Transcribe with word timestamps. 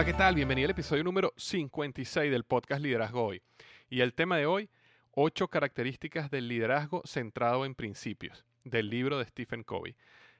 Hola, 0.00 0.06
¿qué 0.06 0.14
tal? 0.14 0.34
Bienvenido 0.34 0.64
al 0.64 0.70
episodio 0.70 1.04
número 1.04 1.34
56 1.36 2.30
del 2.30 2.44
podcast 2.44 2.80
Liderazgo 2.80 3.22
Hoy. 3.22 3.42
Y 3.90 4.00
el 4.00 4.14
tema 4.14 4.38
de 4.38 4.46
hoy, 4.46 4.70
ocho 5.10 5.48
características 5.48 6.30
del 6.30 6.48
liderazgo 6.48 7.02
centrado 7.04 7.66
en 7.66 7.74
principios, 7.74 8.46
del 8.64 8.88
libro 8.88 9.18
de 9.18 9.26
Stephen 9.26 9.62
Covey. 9.62 9.94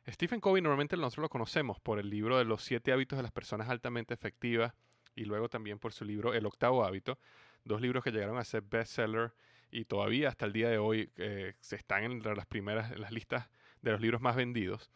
Stephen 0.09 0.41
Covey 0.41 0.62
normalmente 0.62 0.97
nosotros 0.97 1.25
lo 1.25 1.28
conocemos 1.28 1.78
por 1.78 1.98
el 1.98 2.09
libro 2.09 2.38
de 2.38 2.47
los 2.47 2.65
siete 2.65 2.91
hábitos 2.91 3.19
de 3.19 3.22
las 3.22 3.32
personas 3.32 3.69
altamente 3.69 4.15
efectivas 4.15 4.72
y 5.15 5.26
luego 5.26 5.50
también 5.50 5.78
por 5.78 5.92
su 5.92 6.06
libro 6.06 6.32
El 6.32 6.47
octavo 6.47 6.82
hábito, 6.82 7.19
dos 7.62 7.82
libros 7.82 8.03
que 8.03 8.12
llegaron 8.12 8.38
a 8.38 8.44
ser 8.44 8.62
bestseller 8.62 9.34
y 9.71 9.84
todavía 9.84 10.31
hasta 10.31 10.47
el 10.47 10.54
día 10.54 10.71
de 10.71 10.78
hoy 10.78 11.12
eh, 11.19 11.53
se 11.60 11.77
están 11.77 12.04
en 12.04 12.22
las 12.22 12.47
primeras 12.47 12.92
en 12.92 13.03
las 13.03 13.12
listas 13.12 13.50
de 13.82 13.91
los 13.92 14.00
libros 14.00 14.22
más 14.22 14.37
vendidos. 14.37 14.91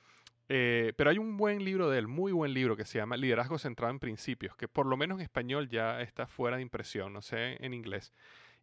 Eh, 0.49 0.93
pero 0.97 1.11
hay 1.11 1.19
un 1.19 1.37
buen 1.37 1.65
libro 1.65 1.89
de 1.89 1.99
él, 1.99 2.07
muy 2.07 2.33
buen 2.33 2.53
libro, 2.53 2.77
que 2.77 2.85
se 2.85 2.99
llama 2.99 3.17
Liderazgo 3.17 3.59
Centrado 3.59 3.91
en 3.91 3.99
Principios, 3.99 4.57
que 4.57 4.69
por 4.69 4.87
lo 4.87 4.97
menos 4.97 5.19
en 5.19 5.23
español 5.23 5.69
ya 5.69 6.01
está 6.01 6.27
fuera 6.27 6.57
de 6.57 6.63
impresión, 6.63 7.13
no 7.13 7.23
sé 7.23 7.65
en 7.65 7.73
inglés. 7.73 8.13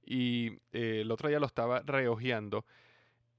Y 0.06 0.60
eh, 0.74 1.02
el 1.02 1.12
otro 1.12 1.30
día 1.30 1.40
lo 1.40 1.46
estaba 1.48 1.82
reojeando 1.82 2.66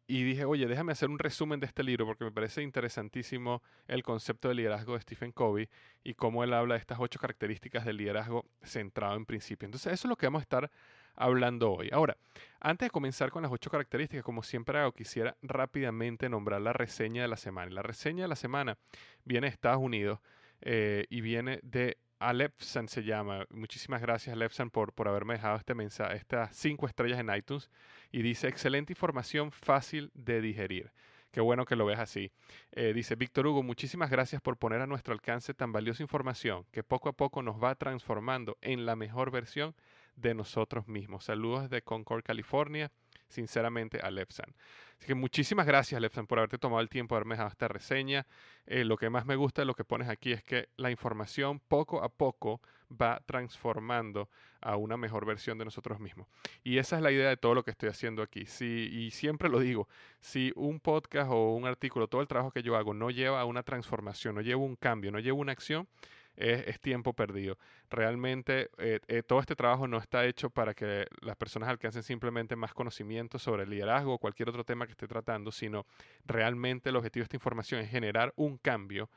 y 0.07 0.25
dije, 0.25 0.45
oye, 0.45 0.67
déjame 0.67 0.93
hacer 0.93 1.09
un 1.09 1.19
resumen 1.19 1.61
de 1.61 1.67
este 1.67 1.83
libro 1.83 2.05
porque 2.05 2.25
me 2.25 2.33
parece 2.33 2.63
interesantísimo 2.63 3.63
el 3.87 4.03
concepto 4.03 4.49
de 4.49 4.57
liderazgo 4.57 4.95
de 4.95 5.01
Stephen 5.01 5.33
Covey 5.33 5.69
y 6.03 6.15
cómo 6.15 6.43
él 6.45 6.53
habla 6.53 6.75
de 6.75 6.81
estas 6.81 6.99
ocho 7.01 7.19
características 7.19 7.85
del 7.85 7.97
liderazgo 7.97 8.45
centrado 8.63 9.17
en 9.17 9.25
principios. 9.25 9.69
Entonces, 9.69 9.93
eso 9.93 10.09
es 10.09 10.11
lo 10.11 10.17
que 10.17 10.27
vamos 10.27 10.41
a 10.41 10.43
estar 10.43 10.71
hablando 11.15 11.73
hoy. 11.73 11.89
Ahora, 11.93 12.17
antes 12.62 12.87
de 12.87 12.91
comenzar 12.91 13.31
con 13.31 13.43
las 13.43 13.53
ocho 13.53 13.71
características, 13.71 14.25
como 14.25 14.43
siempre 14.43 14.78
hago, 14.78 14.93
quisiera 14.93 15.37
rápidamente 15.43 16.28
nombrar 16.28 16.61
la 16.61 16.73
reseña 16.73 17.23
de 17.23 17.28
la 17.28 17.37
semana. 17.37 17.71
la 17.71 17.83
reseña 17.83 18.23
de 18.23 18.28
la 18.28 18.37
semana 18.37 18.78
viene 19.25 19.49
de 19.49 19.53
Estados 19.53 19.81
Unidos 19.81 20.21
eh, 20.61 21.06
y 21.11 21.21
viene 21.21 21.59
de 21.62 21.99
Alepsan 22.21 22.87
se 22.87 23.03
llama. 23.03 23.47
Muchísimas 23.50 24.00
gracias, 24.00 24.33
Alepsan, 24.33 24.71
por, 24.71 24.93
por 24.93 25.09
haberme 25.09 25.34
dejado 25.34 25.56
este 25.56 25.75
mensaje, 25.75 26.17
estas 26.17 26.55
cinco 26.56 26.87
estrellas 26.87 27.19
en 27.19 27.34
iTunes. 27.34 27.69
Y 28.12 28.23
dice, 28.23 28.47
excelente 28.47 28.93
información, 28.93 29.50
fácil 29.50 30.12
de 30.15 30.41
digerir. 30.41 30.93
Qué 31.33 31.41
bueno 31.41 31.65
que 31.65 31.77
lo 31.77 31.87
ves 31.87 31.99
así. 31.99 32.31
Eh, 32.73 32.93
dice 32.94 33.17
Víctor 33.17 33.47
Hugo, 33.47 33.62
muchísimas 33.62 34.11
gracias 34.11 34.41
por 34.41 34.59
poner 34.59 34.83
a 34.83 34.87
nuestro 34.87 35.15
alcance 35.15 35.55
tan 35.55 35.73
valiosa 35.73 36.03
información 36.03 36.67
que 36.71 36.84
poco 36.84 37.09
a 37.09 37.15
poco 37.15 37.43
nos 37.43 37.61
va 37.61 37.75
transformando 37.75 38.59
en 38.61 38.84
la 38.84 38.97
mejor 38.97 39.31
versión 39.31 39.75
de 40.17 40.34
nosotros 40.34 40.89
mismos. 40.89 41.25
Saludos 41.25 41.71
de 41.71 41.83
Concord, 41.83 42.23
California. 42.23 42.91
Sinceramente, 43.28 43.99
a 44.03 44.11
Lepsan. 44.11 44.55
Así 44.99 45.06
que 45.06 45.15
muchísimas 45.15 45.67
gracias, 45.67 45.99
Lepsan, 45.99 46.27
por 46.27 46.39
haberte 46.39 46.59
tomado 46.59 46.83
el 46.83 46.91
tiempo 46.91 47.15
de 47.15 47.17
haberme 47.17 47.34
dejado 47.34 47.49
esta 47.49 47.67
reseña. 47.67 48.27
Eh, 48.67 48.84
lo 48.84 48.99
que 48.99 49.09
más 49.09 49.25
me 49.25 49.37
gusta 49.37 49.62
de 49.62 49.67
lo 49.67 49.75
que 49.75 49.84
pones 49.84 50.09
aquí 50.11 50.33
es 50.33 50.45
que 50.45 50.69
la 50.77 50.91
información 50.91 51.59
poco 51.61 52.05
a 52.05 52.11
poco 52.11 52.61
va 52.93 53.23
transformando 53.27 54.28
a 54.61 54.77
una 54.77 54.97
mejor 54.97 55.27
versión 55.27 55.59
de 55.59 55.65
nosotros 55.65 55.99
mismos. 55.99 56.29
Y 56.62 56.79
esa 56.79 56.97
es 56.97 57.03
la 57.03 57.11
idea 57.11 57.29
de 57.29 57.37
todo 57.37 57.55
lo 57.55 57.65
que 57.65 57.71
estoy 57.71 57.89
haciendo 57.89 58.23
aquí. 58.23 58.47
Si, 58.47 58.67
y 58.93 59.11
siempre 59.11 59.49
lo 59.49 59.61
digo, 59.61 59.89
si 60.21 60.53
un 60.55 60.79
podcast 60.79 61.31
o 61.31 61.55
un 61.55 61.67
artículo, 61.67 62.09
todo 62.09 62.21
el 62.21 62.29
trabajo 62.29 62.53
que 62.53 62.62
yo 62.62 62.77
hago 62.77 62.94
no 62.94 63.11
lleva 63.11 63.41
a 63.41 63.44
una 63.44 63.62
transformación, 63.62 64.34
no 64.34 64.41
lleva 64.41 64.61
un 64.61 64.77
cambio, 64.77 65.11
no 65.11 65.19
lleva 65.19 65.39
una 65.39 65.53
acción, 65.53 65.89
es, 66.37 66.81
tiempo 66.81 67.12
perdido. 67.12 67.59
Realmente 67.91 68.70
eh, 68.78 69.00
eh, 69.09 69.22
todo 69.22 69.41
este 69.41 69.56
trabajo 69.56 69.87
no 69.87 69.98
está 69.98 70.25
hecho 70.25 70.50
para 70.50 70.75
que 70.75 71.06
las 71.20 71.37
personas 71.37 71.69
alcancen 71.69 72.03
simplemente 72.03 72.56
más 72.56 72.75
conocimiento 72.75 73.38
sobre 73.38 73.65
el 73.65 73.70
liderazgo 73.70 74.15
o 74.15 74.19
cualquier 74.19 74.48
otro 74.48 74.65
tema 74.65 74.87
que 74.87 74.93
esté 74.93 75.06
tratando, 75.06 75.53
sino 75.53 75.87
realmente 76.25 76.91
el 76.91 76.97
objetivo 76.97 77.22
de 77.22 77.25
esta 77.25 77.37
información 77.37 77.81
es 77.81 77.91
generar 77.91 78.32
un 78.37 78.59
cambio 78.59 79.09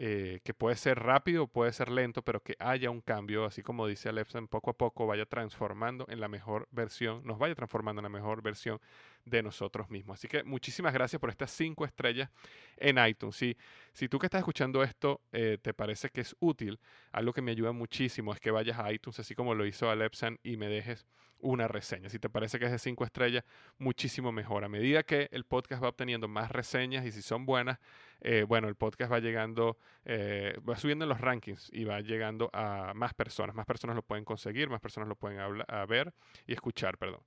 eh, 0.00 0.40
que 0.44 0.54
puede 0.54 0.76
ser 0.76 1.00
rápido, 1.00 1.48
puede 1.48 1.72
ser 1.72 1.90
lento, 1.90 2.22
pero 2.22 2.40
que 2.40 2.54
haya 2.60 2.88
un 2.88 3.00
cambio, 3.00 3.44
así 3.44 3.62
como 3.62 3.84
dice 3.88 4.08
Alexan, 4.08 4.46
poco 4.46 4.70
a 4.70 4.74
poco 4.74 5.08
vaya 5.08 5.26
transformando 5.26 6.06
en 6.08 6.20
la 6.20 6.28
mejor 6.28 6.68
versión, 6.70 7.22
nos 7.24 7.38
vaya 7.38 7.56
transformando 7.56 7.98
en 7.98 8.04
la 8.04 8.08
mejor 8.08 8.40
versión 8.40 8.80
de 9.24 9.42
nosotros 9.42 9.90
mismos. 9.90 10.18
Así 10.18 10.28
que 10.28 10.42
muchísimas 10.42 10.92
gracias 10.92 11.20
por 11.20 11.30
estas 11.30 11.50
cinco 11.50 11.84
estrellas 11.84 12.30
en 12.76 12.98
iTunes. 13.04 13.36
Si, 13.36 13.56
si 13.92 14.08
tú 14.08 14.18
que 14.18 14.26
estás 14.26 14.40
escuchando 14.40 14.82
esto 14.82 15.20
eh, 15.32 15.58
te 15.60 15.74
parece 15.74 16.10
que 16.10 16.22
es 16.22 16.36
útil, 16.40 16.78
algo 17.12 17.32
que 17.32 17.42
me 17.42 17.50
ayuda 17.50 17.72
muchísimo 17.72 18.32
es 18.32 18.40
que 18.40 18.50
vayas 18.50 18.78
a 18.78 18.92
iTunes, 18.92 19.18
así 19.20 19.34
como 19.34 19.54
lo 19.54 19.66
hizo 19.66 19.90
Alepsan, 19.90 20.38
y 20.42 20.56
me 20.56 20.68
dejes 20.68 21.06
una 21.40 21.68
reseña. 21.68 22.08
Si 22.08 22.18
te 22.18 22.28
parece 22.28 22.58
que 22.58 22.66
es 22.66 22.72
de 22.72 22.78
cinco 22.78 23.04
estrellas, 23.04 23.44
muchísimo 23.78 24.32
mejor. 24.32 24.64
A 24.64 24.68
medida 24.68 25.02
que 25.02 25.28
el 25.32 25.44
podcast 25.44 25.82
va 25.82 25.88
obteniendo 25.88 26.28
más 26.28 26.50
reseñas 26.50 27.04
y 27.06 27.12
si 27.12 27.22
son 27.22 27.46
buenas, 27.46 27.78
eh, 28.20 28.44
bueno, 28.46 28.68
el 28.68 28.74
podcast 28.74 29.12
va 29.12 29.20
llegando, 29.20 29.78
eh, 30.04 30.58
va 30.68 30.76
subiendo 30.76 31.04
en 31.04 31.10
los 31.10 31.20
rankings 31.20 31.70
y 31.72 31.84
va 31.84 32.00
llegando 32.00 32.50
a 32.52 32.92
más 32.94 33.14
personas. 33.14 33.54
Más 33.54 33.66
personas 33.66 33.94
lo 33.94 34.02
pueden 34.02 34.24
conseguir, 34.24 34.68
más 34.68 34.80
personas 34.80 35.08
lo 35.08 35.14
pueden 35.14 35.38
a 35.68 35.86
ver 35.86 36.12
y 36.46 36.52
escuchar, 36.52 36.98
perdón. 36.98 37.20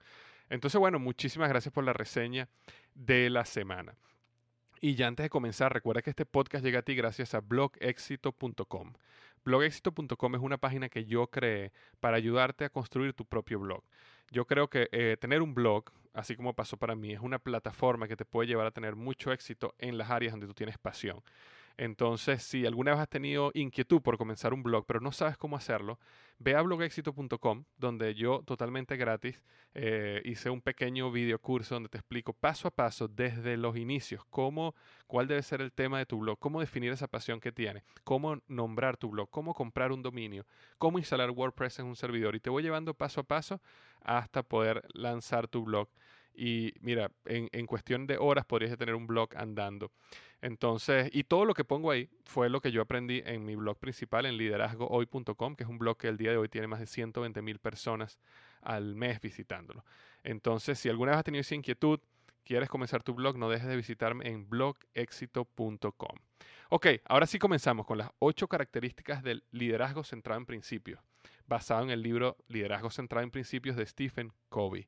Entonces, 0.52 0.78
bueno, 0.78 1.00
muchísimas 1.00 1.48
gracias 1.48 1.74
por 1.74 1.86
la 1.86 1.94
reseña 1.94 2.50
de 2.94 3.30
la 3.30 3.46
semana. 3.46 3.96
Y 4.82 4.96
ya 4.96 5.08
antes 5.08 5.24
de 5.24 5.30
comenzar, 5.30 5.72
recuerda 5.72 6.02
que 6.02 6.10
este 6.10 6.26
podcast 6.26 6.66
llega 6.66 6.80
a 6.80 6.82
ti 6.82 6.94
gracias 6.94 7.34
a 7.34 7.40
blogexito.com. 7.40 8.94
Blogexito.com 9.46 10.36
es 10.36 10.42
una 10.42 10.58
página 10.58 10.90
que 10.90 11.06
yo 11.06 11.28
creé 11.28 11.72
para 12.02 12.18
ayudarte 12.18 12.66
a 12.66 12.70
construir 12.70 13.14
tu 13.14 13.26
propio 13.26 13.60
blog. 13.60 13.82
Yo 14.30 14.46
creo 14.46 14.70
que 14.70 14.90
eh, 14.92 15.16
tener 15.22 15.42
un 15.42 15.54
blog, 15.54 15.86
así 16.14 16.36
como 16.36 16.54
pasó 16.54 16.76
para 16.76 16.96
mí, 16.96 17.14
es 17.14 17.22
una 17.22 17.40
plataforma 17.40 18.10
que 18.10 18.18
te 18.18 18.26
puede 18.26 18.50
llevar 18.50 18.68
a 18.68 18.72
tener 18.72 18.98
mucho 18.98 19.32
éxito 19.32 19.74
en 19.80 19.98
las 19.98 20.10
áreas 20.10 20.34
donde 20.34 20.48
tú 20.48 20.54
tienes 20.54 20.78
pasión. 20.78 21.24
Entonces, 21.78 22.44
si 22.44 22.66
alguna 22.66 22.92
vez 22.92 23.00
has 23.02 23.10
tenido 23.10 23.52
inquietud 23.54 24.02
por 24.02 24.18
comenzar 24.18 24.54
un 24.54 24.64
blog, 24.64 24.86
pero 24.86 25.00
no 25.00 25.12
sabes 25.12 25.38
cómo 25.38 25.56
hacerlo, 25.56 26.00
ve 26.40 26.56
a 26.56 26.62
blogexito.com, 26.62 27.66
donde 27.78 28.16
yo 28.16 28.42
totalmente 28.46 28.98
gratis 28.98 29.42
eh, 29.74 30.22
hice 30.26 30.50
un 30.50 30.62
pequeño 30.62 31.12
video 31.12 31.40
curso 31.40 31.76
donde 31.76 31.90
te 31.90 31.98
explico 31.98 32.34
paso 32.34 32.68
a 32.68 32.72
paso 32.72 33.08
desde 33.08 33.58
los 33.58 33.78
inicios 33.78 34.24
cómo, 34.30 34.76
cuál 35.08 35.28
debe 35.28 35.44
ser 35.44 35.62
el 35.62 35.72
tema 35.72 36.00
de 36.00 36.06
tu 36.06 36.20
blog, 36.20 36.40
cómo 36.40 36.60
definir 36.60 36.92
esa 36.92 37.08
pasión 37.08 37.40
que 37.40 37.52
tienes, 37.52 37.84
cómo 38.04 38.42
nombrar 38.48 38.98
tu 38.98 39.10
blog, 39.10 39.30
cómo 39.30 39.54
comprar 39.54 39.92
un 39.92 40.02
dominio, 40.02 40.46
cómo 40.78 41.00
instalar 41.00 41.32
WordPress 41.32 41.80
en 41.80 41.86
un 41.86 41.96
servidor. 41.96 42.36
Y 42.36 42.40
te 42.40 42.50
voy 42.50 42.64
llevando 42.64 42.94
paso 42.94 43.22
a 43.22 43.24
paso 43.24 43.62
hasta 44.04 44.44
poder 44.44 44.84
lanzar 44.94 45.48
tu 45.48 45.64
blog. 45.64 45.90
Y 46.34 46.74
mira, 46.80 47.12
en, 47.26 47.50
en 47.52 47.66
cuestión 47.66 48.08
de 48.08 48.18
horas 48.18 48.46
podrías 48.46 48.78
tener 48.78 48.96
un 48.96 49.08
blog 49.08 49.30
andando. 49.36 49.92
Entonces, 50.42 51.10
y 51.14 51.24
todo 51.24 51.46
lo 51.46 51.54
que 51.54 51.64
pongo 51.64 51.92
ahí 51.92 52.10
fue 52.26 52.50
lo 52.50 52.62
que 52.62 52.72
yo 52.72 52.82
aprendí 52.82 53.22
en 53.26 53.46
mi 53.46 53.56
blog 53.56 53.78
principal 53.78 54.26
en 54.26 54.38
liderazgohoy.com, 54.38 55.56
que 55.56 55.64
es 55.64 55.70
un 55.70 55.78
blog 55.78 55.98
que 55.98 56.08
el 56.08 56.18
día 56.18 56.32
de 56.32 56.38
hoy 56.38 56.50
tiene 56.50 56.68
más 56.68 56.80
de 56.80 56.88
120 56.88 57.42
mil 57.44 57.60
personas 57.60 58.20
al 58.62 58.96
mes 58.96 59.22
visitándolo. 59.22 59.86
Entonces, 60.24 60.80
si 60.80 60.90
alguna 60.90 61.12
vez 61.12 61.20
has 61.20 61.26
tenido 61.26 61.42
esa 61.42 61.56
inquietud, 61.56 62.00
quieres 62.44 62.70
comenzar 62.70 63.04
tu 63.04 63.14
blog, 63.14 63.38
no 63.38 63.50
dejes 63.50 63.68
de 63.68 63.76
visitarme 63.76 64.28
en 64.28 64.50
blogexito.com. 64.50 66.18
Ok, 66.70 66.88
ahora 67.06 67.28
sí 67.28 67.38
comenzamos 67.38 67.86
con 67.86 68.00
las 68.00 68.10
ocho 68.20 68.48
características 68.48 69.22
del 69.22 69.44
liderazgo 69.52 70.04
centrado 70.04 70.40
en 70.40 70.46
principios, 70.46 71.00
basado 71.46 71.84
en 71.84 71.92
el 71.92 72.02
libro 72.02 72.38
Liderazgo 72.48 72.90
centrado 72.90 73.24
en 73.24 73.32
principios 73.32 73.76
de 73.76 73.86
Stephen 73.86 74.34
Covey. 74.50 74.88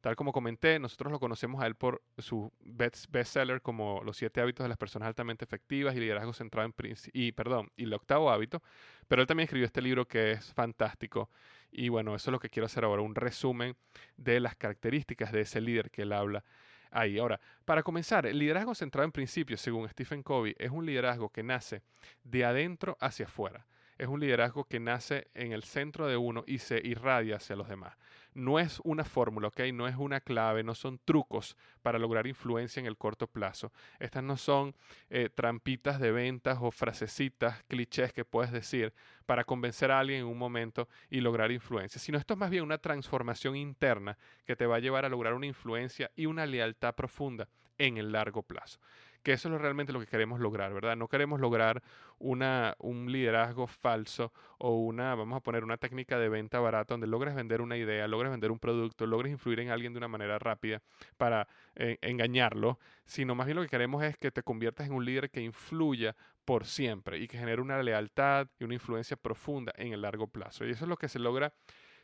Tal 0.00 0.16
como 0.16 0.32
comenté, 0.32 0.78
nosotros 0.78 1.12
lo 1.12 1.20
conocemos 1.20 1.62
a 1.62 1.66
él 1.66 1.74
por 1.74 2.02
su 2.16 2.50
bestseller 2.60 3.60
como 3.60 4.02
Los 4.02 4.16
siete 4.16 4.40
hábitos 4.40 4.64
de 4.64 4.68
las 4.68 4.78
personas 4.78 5.08
altamente 5.08 5.44
efectivas 5.44 5.94
y 5.94 6.00
liderazgo 6.00 6.32
centrado 6.32 6.66
en 6.66 6.94
y 7.12 7.32
perdón, 7.32 7.70
y 7.76 7.84
el 7.84 7.92
octavo 7.92 8.30
hábito, 8.30 8.62
pero 9.08 9.20
él 9.22 9.28
también 9.28 9.44
escribió 9.44 9.66
este 9.66 9.82
libro 9.82 10.08
que 10.08 10.32
es 10.32 10.52
fantástico 10.54 11.28
y 11.70 11.88
bueno, 11.88 12.14
eso 12.14 12.30
es 12.30 12.32
lo 12.32 12.40
que 12.40 12.48
quiero 12.48 12.66
hacer 12.66 12.84
ahora, 12.84 13.02
un 13.02 13.14
resumen 13.14 13.76
de 14.16 14.40
las 14.40 14.56
características 14.56 15.32
de 15.32 15.42
ese 15.42 15.60
líder 15.60 15.90
que 15.90 16.02
él 16.02 16.12
habla 16.12 16.44
ahí. 16.90 17.18
Ahora, 17.18 17.40
para 17.64 17.82
comenzar, 17.82 18.26
el 18.26 18.38
liderazgo 18.38 18.74
centrado 18.74 19.04
en 19.04 19.12
principios, 19.12 19.60
según 19.60 19.88
Stephen 19.88 20.22
Covey, 20.22 20.54
es 20.58 20.70
un 20.70 20.86
liderazgo 20.86 21.30
que 21.30 21.42
nace 21.42 21.82
de 22.24 22.44
adentro 22.44 22.96
hacia 23.00 23.26
afuera. 23.26 23.66
Es 24.00 24.08
un 24.08 24.20
liderazgo 24.20 24.64
que 24.64 24.80
nace 24.80 25.28
en 25.34 25.52
el 25.52 25.62
centro 25.62 26.06
de 26.06 26.16
uno 26.16 26.42
y 26.46 26.58
se 26.58 26.80
irradia 26.82 27.36
hacia 27.36 27.56
los 27.56 27.68
demás 27.68 27.96
no 28.34 28.58
es 28.58 28.80
una 28.84 29.04
fórmula, 29.04 29.48
¿ok? 29.48 29.60
No 29.72 29.88
es 29.88 29.96
una 29.96 30.20
clave, 30.20 30.62
no 30.62 30.74
son 30.74 30.98
trucos 31.04 31.56
para 31.82 31.98
lograr 31.98 32.26
influencia 32.26 32.80
en 32.80 32.86
el 32.86 32.96
corto 32.96 33.26
plazo. 33.26 33.72
Estas 33.98 34.22
no 34.22 34.36
son 34.36 34.74
eh, 35.08 35.28
trampitas 35.34 36.00
de 36.00 36.12
ventas 36.12 36.58
o 36.60 36.70
frasecitas, 36.70 37.62
clichés 37.64 38.12
que 38.12 38.24
puedes 38.24 38.52
decir 38.52 38.92
para 39.26 39.44
convencer 39.44 39.90
a 39.90 40.00
alguien 40.00 40.20
en 40.20 40.26
un 40.26 40.38
momento 40.38 40.88
y 41.08 41.20
lograr 41.20 41.50
influencia, 41.50 42.00
sino 42.00 42.18
esto 42.18 42.34
es 42.34 42.40
más 42.40 42.50
bien 42.50 42.64
una 42.64 42.78
transformación 42.78 43.56
interna 43.56 44.16
que 44.44 44.56
te 44.56 44.66
va 44.66 44.76
a 44.76 44.80
llevar 44.80 45.04
a 45.04 45.08
lograr 45.08 45.34
una 45.34 45.46
influencia 45.46 46.10
y 46.16 46.26
una 46.26 46.46
lealtad 46.46 46.94
profunda 46.94 47.48
en 47.78 47.96
el 47.96 48.12
largo 48.12 48.42
plazo 48.42 48.78
que 49.22 49.32
eso 49.32 49.54
es 49.54 49.60
realmente 49.60 49.92
lo 49.92 50.00
que 50.00 50.06
queremos 50.06 50.40
lograr, 50.40 50.72
¿verdad? 50.72 50.96
No 50.96 51.08
queremos 51.08 51.40
lograr 51.40 51.82
una, 52.18 52.74
un 52.78 53.10
liderazgo 53.10 53.66
falso 53.66 54.32
o 54.58 54.76
una, 54.76 55.14
vamos 55.14 55.36
a 55.36 55.40
poner 55.40 55.64
una 55.64 55.76
técnica 55.76 56.18
de 56.18 56.28
venta 56.28 56.60
barata 56.60 56.94
donde 56.94 57.06
logres 57.06 57.34
vender 57.34 57.60
una 57.60 57.76
idea, 57.76 58.08
logres 58.08 58.30
vender 58.30 58.50
un 58.50 58.58
producto, 58.58 59.06
logres 59.06 59.32
influir 59.32 59.60
en 59.60 59.70
alguien 59.70 59.92
de 59.92 59.98
una 59.98 60.08
manera 60.08 60.38
rápida 60.38 60.82
para 61.16 61.48
eh, 61.74 61.98
engañarlo, 62.02 62.78
sino 63.04 63.34
más 63.34 63.46
bien 63.46 63.56
lo 63.56 63.62
que 63.62 63.68
queremos 63.68 64.02
es 64.04 64.16
que 64.16 64.30
te 64.30 64.42
conviertas 64.42 64.86
en 64.86 64.92
un 64.92 65.04
líder 65.04 65.30
que 65.30 65.40
influya 65.40 66.16
por 66.44 66.64
siempre 66.66 67.18
y 67.18 67.28
que 67.28 67.38
genere 67.38 67.60
una 67.60 67.82
lealtad 67.82 68.48
y 68.58 68.64
una 68.64 68.74
influencia 68.74 69.16
profunda 69.16 69.72
en 69.76 69.92
el 69.92 70.02
largo 70.02 70.26
plazo. 70.26 70.64
Y 70.64 70.70
eso 70.70 70.84
es 70.84 70.88
lo 70.88 70.96
que 70.96 71.08
se 71.08 71.18
logra 71.18 71.52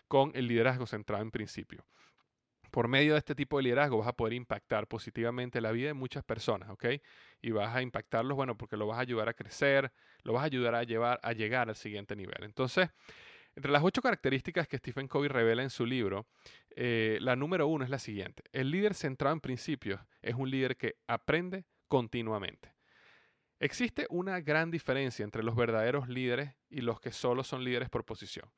con 0.09 0.31
el 0.35 0.47
liderazgo 0.47 0.87
centrado 0.87 1.23
en 1.23 1.31
principio 1.31 1.85
por 2.77 2.89
medio 2.89 3.15
de 3.15 3.21
este 3.21 3.35
tipo 3.35 3.57
de 3.57 3.63
liderazgo 3.63 3.97
vas 3.97 4.09
a 4.09 4.13
poder 4.13 4.35
impactar 4.35 4.87
positivamente 4.87 5.63
la 5.63 5.73
vida 5.73 5.87
de 5.87 5.95
muchas 5.95 6.23
personas, 6.23 6.69
¿ok? 6.69 6.85
Y 7.41 7.51
vas 7.51 7.75
a 7.75 7.81
impactarlos, 7.81 8.37
bueno, 8.37 8.59
porque 8.59 8.77
lo 8.77 8.87
vas 8.87 8.99
a 8.99 9.01
ayudar 9.01 9.31
a 9.31 9.33
crecer, 9.33 9.91
lo 10.25 10.35
vas 10.35 10.43
a 10.43 10.45
ayudar 10.45 10.75
a, 10.75 10.83
llevar, 10.83 11.19
a 11.23 11.33
llegar 11.33 11.71
al 11.71 11.75
siguiente 11.75 12.15
nivel. 12.15 12.45
Entonces, 12.45 12.91
entre 13.55 13.73
las 13.73 13.83
ocho 13.83 14.03
características 14.03 14.69
que 14.69 14.77
Stephen 14.77 15.09
Covey 15.09 15.31
revela 15.31 15.63
en 15.63 15.71
su 15.71 15.87
libro, 15.87 16.27
eh, 16.69 17.17
la 17.23 17.35
número 17.35 17.67
uno 17.67 17.83
es 17.83 17.89
la 17.89 17.99
siguiente. 17.99 18.43
El 18.53 18.71
líder 18.71 18.93
centrado 18.93 19.33
en 19.33 19.41
principios 19.41 19.99
es 20.21 20.35
un 20.35 20.51
líder 20.51 20.77
que 20.77 20.97
aprende 21.07 21.65
continuamente. 21.89 22.75
Existe 23.59 24.07
una 24.11 24.41
gran 24.41 24.71
diferencia 24.71 25.25
entre 25.25 25.43
los 25.43 25.57
verdaderos 25.57 26.11
líderes 26.11 26.53
y 26.69 26.83
los 26.83 27.01
que 27.01 27.11
solo 27.11 27.43
son 27.43 27.65
líderes 27.65 27.89
por 27.89 28.05
posición. 28.05 28.51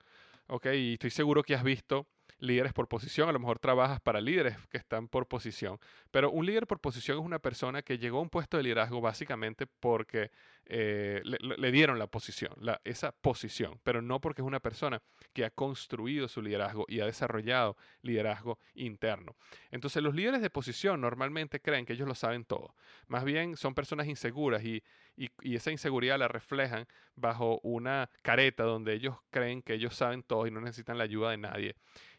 ¿Ok? 0.49 0.67
Y 0.75 0.95
estoy 0.95 1.11
seguro 1.11 1.45
que 1.45 1.55
has 1.55 1.63
visto 1.63 2.09
líderes 2.39 2.73
por 2.73 2.89
posición, 2.89 3.29
a 3.29 3.33
lo 3.33 3.39
mejor 3.39 3.59
trabajas 3.59 4.01
para 4.01 4.21
líderes 4.21 4.57
que 4.69 4.79
están 4.79 5.09
por 5.09 5.27
posición, 5.27 5.79
pero 6.11 6.31
un 6.31 6.47
líder 6.47 6.67
por 6.67 6.81
posición 6.81 7.19
es 7.19 7.25
una 7.25 7.39
persona 7.39 7.83
que 7.83 7.99
llegó 7.99 8.19
a 8.19 8.23
un 8.23 8.31
puesto 8.31 8.57
de 8.57 8.63
liderazgo 8.63 9.01
básicamente 9.01 9.67
porque 9.67 10.31
eh, 10.67 11.23
le, 11.25 11.73
dieron 11.73 11.99
la 11.99 12.07
posición, 12.07 12.53
esa 12.85 13.13
posición, 13.13 13.81
pero 13.83 14.03
no 14.03 14.21
porque 14.21 14.43
es 14.43 14.47
una 14.47 14.61
persona 14.61 15.03
que 15.33 15.45
ha 15.45 15.51
construido 15.51 16.29
su 16.29 16.43
liderazgo 16.43 16.85
y 16.89 17.01
ha 17.01 17.07
desarrollado 17.07 17.77
liderazgo 18.03 18.59
interno. 18.75 19.35
Entonces 19.71 20.03
los 20.03 20.15
líderes 20.15 20.41
de 20.41 20.51
posición 20.51 21.01
normalmente 21.01 21.61
creen 21.61 21.87
que 21.87 21.95
ellos 21.95 22.07
lo 22.07 22.15
saben 22.15 22.45
todo, 22.45 22.75
más 23.07 23.25
bien 23.25 23.57
son 23.57 23.75
personas 23.75 24.07
inseguras 24.07 24.63
y, 24.63 24.83
y 25.17 25.57
esa 25.57 25.73
inseguridad 25.73 26.19
la 26.19 26.29
reflejan 26.29 26.87
bajo 27.17 27.59
una 27.63 28.11
careta 28.23 28.63
donde 28.63 28.95
ellos 28.95 29.17
creen 29.31 29.63
que 29.63 29.75
ellos 29.75 29.97
saben 29.97 30.23
todo 30.23 30.47
y 30.47 30.51
no 30.51 30.61
necesitan 30.61 30.99
la 30.99 31.05
ayuda 31.05 31.31
de 31.31 31.39
nadie. 31.39 31.75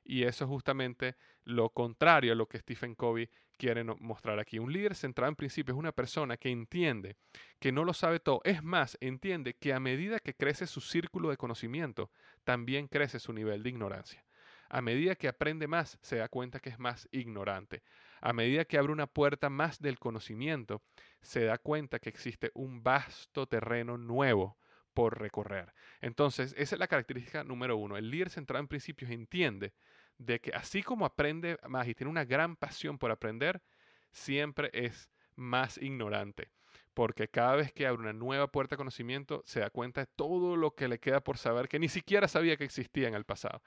Y 0.10 0.24
eso 0.24 0.46
es 0.46 0.50
justamente 0.50 1.16
lo 1.44 1.70
contrario 1.70 2.32
a 2.32 2.36
lo 2.36 2.48
que 2.48 2.58
Stephen 2.58 2.96
Covey 2.96 3.30
quiere 3.58 3.84
mostrar 3.84 4.40
aquí. 4.40 4.58
Un 4.58 4.74
líder 4.74 4.96
centrado 4.96 5.30
en 5.30 5.36
principio 5.36 5.72
es 5.76 5.78
una 5.78 5.92
persona 5.92 6.36
que 6.36 6.50
entiende 6.50 7.18
que 7.60 7.72
no 7.72 7.84
lo 7.84 7.94
sabe 7.94 8.20
todo. 8.20 8.42
Es 8.44 8.64
más, 8.64 8.98
entiende 9.02 9.54
que 9.54 9.72
a 9.72 9.80
medida 9.80 10.20
que 10.20 10.34
crece 10.34 10.66
su 10.66 10.82
círculo 10.82 11.30
de 11.30 11.38
conocimiento, 11.38 12.10
también 12.44 12.88
crece 12.88 13.20
su 13.20 13.34
nivel 13.34 13.62
de 13.62 13.70
ignorancia. 13.70 14.25
A 14.68 14.82
medida 14.82 15.13
que 15.13 15.28
aprende 15.28 15.68
más, 15.68 16.00
se 16.01 16.16
da 16.16 16.28
cuenta 16.28 16.60
que 16.60 16.72
es 16.72 16.80
más 16.80 17.08
ignorante. 17.12 17.84
A 18.20 18.34
medida 18.34 18.66
que 18.66 18.80
abre 18.80 18.92
una 18.92 19.06
puerta 19.06 19.51
más 19.51 19.80
del 19.80 20.00
conocimiento, 20.00 20.82
se 21.22 21.44
da 21.44 21.60
cuenta 21.60 22.00
que 22.00 22.10
existe 22.10 22.50
un 22.56 22.82
vasto 22.82 23.46
terreno 23.46 23.96
nuevo 23.96 24.58
por 24.96 25.20
recorrer. 25.20 25.72
Entonces, 26.01 26.56
esa 26.58 26.75
es 26.75 26.80
la 26.80 26.88
característica 26.88 27.44
número 27.44 27.78
uno. 27.78 27.96
El 27.96 28.10
líder 28.10 28.32
centrado 28.32 28.62
en 28.62 28.68
principios 28.68 29.12
entiende 29.12 29.74
de 30.20 30.40
que 30.40 30.52
así 30.52 30.84
como 30.84 31.06
aprende 31.06 31.58
más 31.68 31.88
y 31.88 31.96
tiene 31.96 32.12
una 32.12 32.26
gran 32.26 32.56
pasión 32.56 33.00
por 33.00 33.10
aprender, 33.10 33.64
siempre 34.12 34.70
es 34.74 35.10
más 35.36 35.78
ignorante. 35.78 36.52
Porque 36.94 37.30
cada 37.30 37.56
vez 37.56 37.72
que 37.72 37.88
abre 37.88 38.02
una 38.02 38.14
nueva 38.14 38.52
puerta 38.52 38.76
de 38.76 38.78
conocimiento, 38.78 39.42
se 39.46 39.62
da 39.62 39.70
cuenta 39.70 40.02
de 40.02 40.08
todo 40.16 40.56
lo 40.56 40.76
que 40.76 40.88
le 40.88 41.00
queda 41.00 41.22
por 41.22 41.38
saber 41.38 41.70
que 41.70 41.80
ni 41.80 41.88
siquiera 41.88 42.28
sabía 42.28 42.58
que 42.58 42.66
existía 42.66 43.08
en 43.08 43.16
el 43.16 43.24
pasado. 43.24 43.62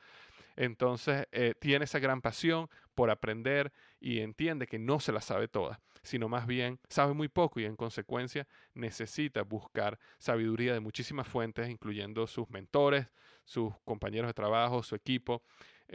Entonces, 0.54 1.26
eh, 1.32 1.54
tiene 1.58 1.86
esa 1.86 1.98
gran 1.98 2.20
pasión 2.20 2.68
por 2.94 3.10
aprender 3.10 3.72
y 4.00 4.20
entiende 4.20 4.66
que 4.66 4.78
no 4.78 5.00
se 5.00 5.12
la 5.12 5.22
sabe 5.22 5.48
toda, 5.48 5.80
sino 6.02 6.28
más 6.28 6.46
bien 6.46 6.78
sabe 6.90 7.14
muy 7.14 7.28
poco 7.28 7.58
y 7.58 7.64
en 7.64 7.74
consecuencia 7.74 8.46
necesita 8.74 9.42
buscar 9.42 9.98
sabiduría 10.18 10.74
de 10.74 10.80
muchísimas 10.80 11.26
fuentes, 11.26 11.70
incluyendo 11.70 12.26
sus 12.26 12.50
mentores, 12.50 13.06
sus 13.44 13.72
compañeros 13.84 14.28
de 14.28 14.34
trabajo, 14.34 14.82
su 14.82 14.94
equipo, 14.94 15.42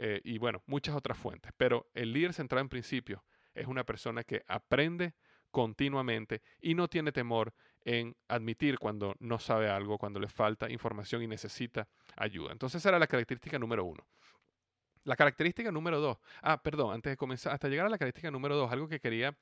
eh, 0.00 0.20
y 0.22 0.38
bueno, 0.38 0.62
muchas 0.66 0.94
otras 0.94 1.18
fuentes. 1.18 1.52
Pero 1.56 1.90
el 1.92 2.12
líder 2.12 2.32
centrado 2.32 2.62
en 2.62 2.68
principio 2.68 3.24
es 3.52 3.66
una 3.66 3.84
persona 3.84 4.22
que 4.22 4.44
aprende 4.46 5.12
continuamente 5.50 6.40
y 6.60 6.74
no 6.74 6.86
tiene 6.86 7.10
temor 7.10 7.52
en 7.84 8.14
admitir 8.28 8.78
cuando 8.78 9.16
no 9.18 9.40
sabe 9.40 9.68
algo, 9.68 9.98
cuando 9.98 10.20
le 10.20 10.28
falta 10.28 10.70
información 10.70 11.22
y 11.24 11.26
necesita 11.26 11.88
ayuda. 12.16 12.52
Entonces 12.52 12.80
esa 12.80 12.90
era 12.90 12.98
la 13.00 13.08
característica 13.08 13.58
número 13.58 13.84
uno. 13.84 14.06
La 15.02 15.16
característica 15.16 15.72
número 15.72 15.98
dos, 15.98 16.18
ah, 16.42 16.62
perdón, 16.62 16.94
antes 16.94 17.10
de 17.10 17.16
comenzar, 17.16 17.52
hasta 17.52 17.68
llegar 17.68 17.86
a 17.86 17.88
la 17.88 17.98
característica 17.98 18.30
número 18.30 18.56
dos, 18.56 18.70
algo 18.70 18.88
que 18.88 19.00
quería, 19.00 19.36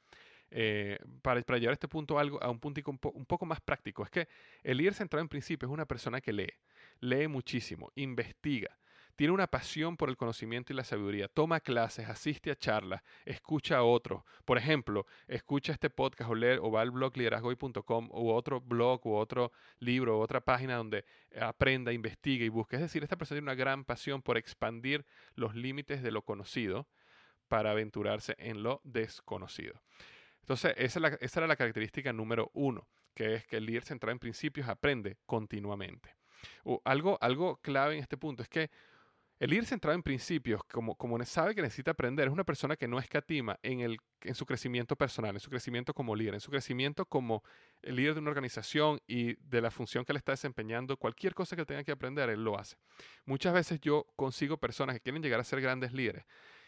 eh, 0.51 0.99
para, 1.21 1.43
para, 1.43 1.59
llevar 1.59 1.75
este 1.75 1.89
punto 1.89 2.19
algo, 2.19 2.43
a 2.43 2.49
un 2.49 2.61
punto 2.61 2.81
un, 2.87 2.99
un, 3.15 3.27
poco 3.27 3.45
más 3.45 3.61
práctico, 3.61 4.05
es 4.05 4.11
que 4.11 4.29
el 4.63 4.79
líder 4.79 4.95
centrado 4.95 5.23
en 5.23 5.29
principio 5.29 5.67
es 5.67 5.73
una 5.73 5.85
persona 5.85 6.21
que 6.21 6.33
lee, 6.33 6.53
lee 7.01 7.27
muchísimo, 7.27 7.91
investiga, 7.97 8.79
tiene 9.17 9.33
una 9.33 9.47
pasión 9.47 9.97
por 9.97 10.11
el 10.11 10.17
conocimiento 10.17 10.73
y 10.73 10.77
la 10.77 10.85
sabiduría, 10.85 11.29
toma 11.29 11.61
clases, 11.61 12.09
asiste 12.09 12.51
a 12.51 12.57
charlas, 12.57 13.03
escucha 13.25 13.79
a 13.79 13.83
otros. 13.83 14.23
Por 14.45 14.59
ejemplo, 14.59 15.07
escucha 15.27 15.73
este 15.73 15.91
podcast 15.91 16.31
o, 16.31 16.35
lee, 16.35 16.59
o 16.61 16.71
va 16.71 16.83
al 16.83 16.91
blog 16.91 17.17
liderazgoy.com 17.17 18.09
o 18.13 18.35
otro 18.35 18.61
blog 18.61 19.07
o 19.07 19.19
otro 19.19 19.53
libro 19.81 20.19
o 20.19 20.21
otra 20.21 20.41
página 20.41 20.77
donde 20.77 21.05
aprenda, 21.41 21.93
investigue 21.93 22.45
y 22.45 22.51
busque. 22.51 22.77
Es 22.77 22.83
decir, 22.83 23.03
esta 23.03 23.17
persona 23.17 23.37
tiene 23.41 23.51
una 23.51 23.55
gran 23.55 23.85
pasión 23.85 24.23
por 24.23 24.37
expandir 24.37 25.05
los 25.35 25.55
límites 25.55 26.03
de 26.03 26.11
lo 26.11 26.23
conocido 26.23 26.87
para 27.49 27.71
aventurarse 27.71 28.35
en 28.39 28.63
lo 28.63 28.81
desconocido. 28.85 29.81
Entonces, 30.41 30.75
esa, 30.77 31.01
esa 31.21 31.41
era 31.41 31.47
la 31.47 31.57
característica 31.57 32.13
número 32.13 32.51
uno, 32.53 32.87
que 33.15 33.35
es 33.35 33.47
que 33.47 33.57
el 33.57 33.67
líder 33.67 33.85
centrado 33.85 34.13
en 34.13 34.19
principios 34.19 34.69
aprende 34.69 35.17
continuamente 35.27 36.17
algo, 36.85 37.19
algo 37.21 37.57
clave 37.63 37.95
en 37.95 38.01
este 38.01 38.17
punto 38.17 38.43
es 38.43 38.49
que 38.49 38.71
el 39.39 39.51
líder 39.51 39.67
centrado 39.67 39.95
en 39.95 40.03
principios, 40.03 40.63
como, 40.65 41.25
sabe 41.25 41.55
que 41.55 41.63
necesita 41.63 41.91
aprender, 41.91 42.27
es 42.27 42.33
una 42.33 42.45
persona 42.45 42.77
que 42.77 42.89
no 42.89 42.99
escatima 42.99 43.59
en, 43.63 43.81
el, 43.81 43.99
en 44.23 44.35
su 44.35 44.47
crecimiento 44.47 44.97
personal, 44.97 45.35
en 45.35 45.41
su 45.41 45.51
crecimiento 45.51 45.93
como 45.93 46.17
líder, 46.17 46.35
en 46.35 46.41
su 46.41 46.51
crecimiento 46.51 47.05
como 47.05 47.43
el 47.83 47.97
líder 47.97 48.15
de 48.15 48.21
una 48.21 48.31
organización 48.31 49.01
y 49.07 49.35
de 49.35 49.61
la 49.61 49.71
función 49.71 50.05
que 50.05 50.15
le 50.15 50.19
está 50.19 50.33
desempeñando, 50.33 50.97
cualquier 50.97 51.35
cosa 51.35 51.55
que 51.55 51.67
tenga 51.67 51.85
que 51.85 51.93
aprender, 51.93 52.31
él 52.31 52.43
lo 52.43 52.59
hace. 52.59 52.77
Muchas 53.27 53.53
veces 53.53 53.81
yo 53.81 54.07
consigo 54.17 54.57
personas 54.57 54.95
que 54.95 55.01
quieren 55.01 55.23
llegar 55.23 55.41
a 55.41 55.45
ser 55.45 55.61
grandes 55.61 55.93
líderes 55.93 56.25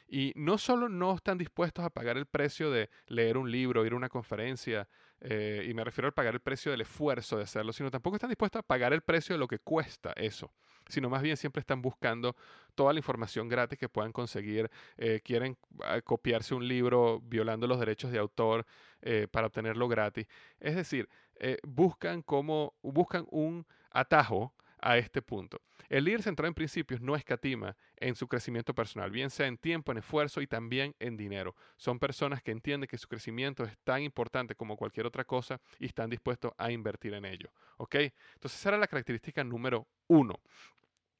y 0.09 0.33
no 0.37 0.57
solo 0.59 0.89
no 0.89 1.15
están 1.15 1.39
dispuestos 1.39 1.85
a 1.85 1.91
pagar 1.91 2.17
el 2.17 2.27
precio 2.27 2.71
de 2.71 2.89
leer 3.07 3.37
un 3.37 3.51
libro, 3.51 3.85
ir 3.85 3.93
a 3.93 3.97
una 3.97 4.09
conferencia, 4.09 4.89
eh, 5.21 5.67
y 5.69 5.75
me 5.75 5.85
refiero 5.85 6.07
al 6.07 6.15
pagar 6.15 6.35
el 6.35 6.41
precio 6.41 6.71
del 6.71 6.81
esfuerzo 6.81 7.37
de 7.37 7.43
hacerlo, 7.43 7.73
sino 7.73 7.91
tampoco 7.91 8.17
están 8.17 8.31
dispuestos 8.31 8.61
a 8.61 8.63
pagar 8.63 8.93
el 8.93 9.03
precio 9.03 9.35
de 9.35 9.39
lo 9.39 9.47
que 9.47 9.59
cuesta 9.59 10.13
eso, 10.17 10.53
sino 10.89 11.09
más 11.09 11.23
bien 11.23 11.37
siempre 11.37 11.61
están 11.61 11.83
buscando 11.83 12.37
toda 12.75 12.93
la 12.93 12.99
información 12.99 13.49
gratis 13.49 13.79
que 13.79 13.89
puedan 13.89 14.13
conseguir, 14.13 14.71
eh, 14.97 15.21
quieren 15.25 15.57
ah, 15.85 16.01
copiarse 16.01 16.55
un 16.55 16.67
libro 16.67 17.21
violando 17.25 17.67
los 17.67 17.79
derechos 17.79 18.13
de 18.13 18.19
autor 18.19 18.67
eh, 19.03 19.27
para 19.31 19.47
obtenerlo 19.47 19.89
gratis. 19.89 20.27
Es 20.61 20.77
decir, 20.77 21.09
buscan, 21.63 22.23
como, 22.23 22.75
buscan 22.83 23.25
un 23.31 23.65
atajo 23.91 24.53
a 24.81 24.97
este 24.99 25.23
punto. 25.23 25.61
El 25.89 26.05
líder 26.05 26.23
centrado 26.23 26.49
en 26.49 26.55
principios 26.55 27.01
no 27.01 27.17
escatima 27.17 27.77
en 27.97 28.15
su 28.15 28.29
crecimiento 28.29 28.75
personal, 28.75 29.11
bien 29.11 29.31
sea 29.31 29.47
en 29.47 29.59
tiempo, 29.59 29.93
en 29.93 29.99
esfuerzo 29.99 30.41
y 30.41 30.47
también 30.47 30.95
en 30.99 31.17
dinero. 31.17 31.55
Son 31.77 31.99
personas 31.99 32.43
que 32.43 32.51
entienden 32.51 32.89
que 32.89 32.99
su 32.99 33.09
crecimiento 33.09 33.65
es 33.65 33.77
tan 33.85 34.03
importante 34.03 34.55
como 34.55 34.77
cualquier 34.77 35.07
otra 35.07 35.25
cosa 35.25 35.61
y 35.79 35.87
están 35.87 36.11
dispuestos 36.11 36.53
a 36.59 36.71
invertir 36.71 37.15
en 37.15 37.25
ello. 37.25 37.53
¿Ok? 37.79 37.95
Entonces 38.35 38.61
esa 38.61 38.71
era 38.71 38.79
la 38.79 38.89
característica 38.89 39.43
número 39.45 39.89
uno. 40.07 40.41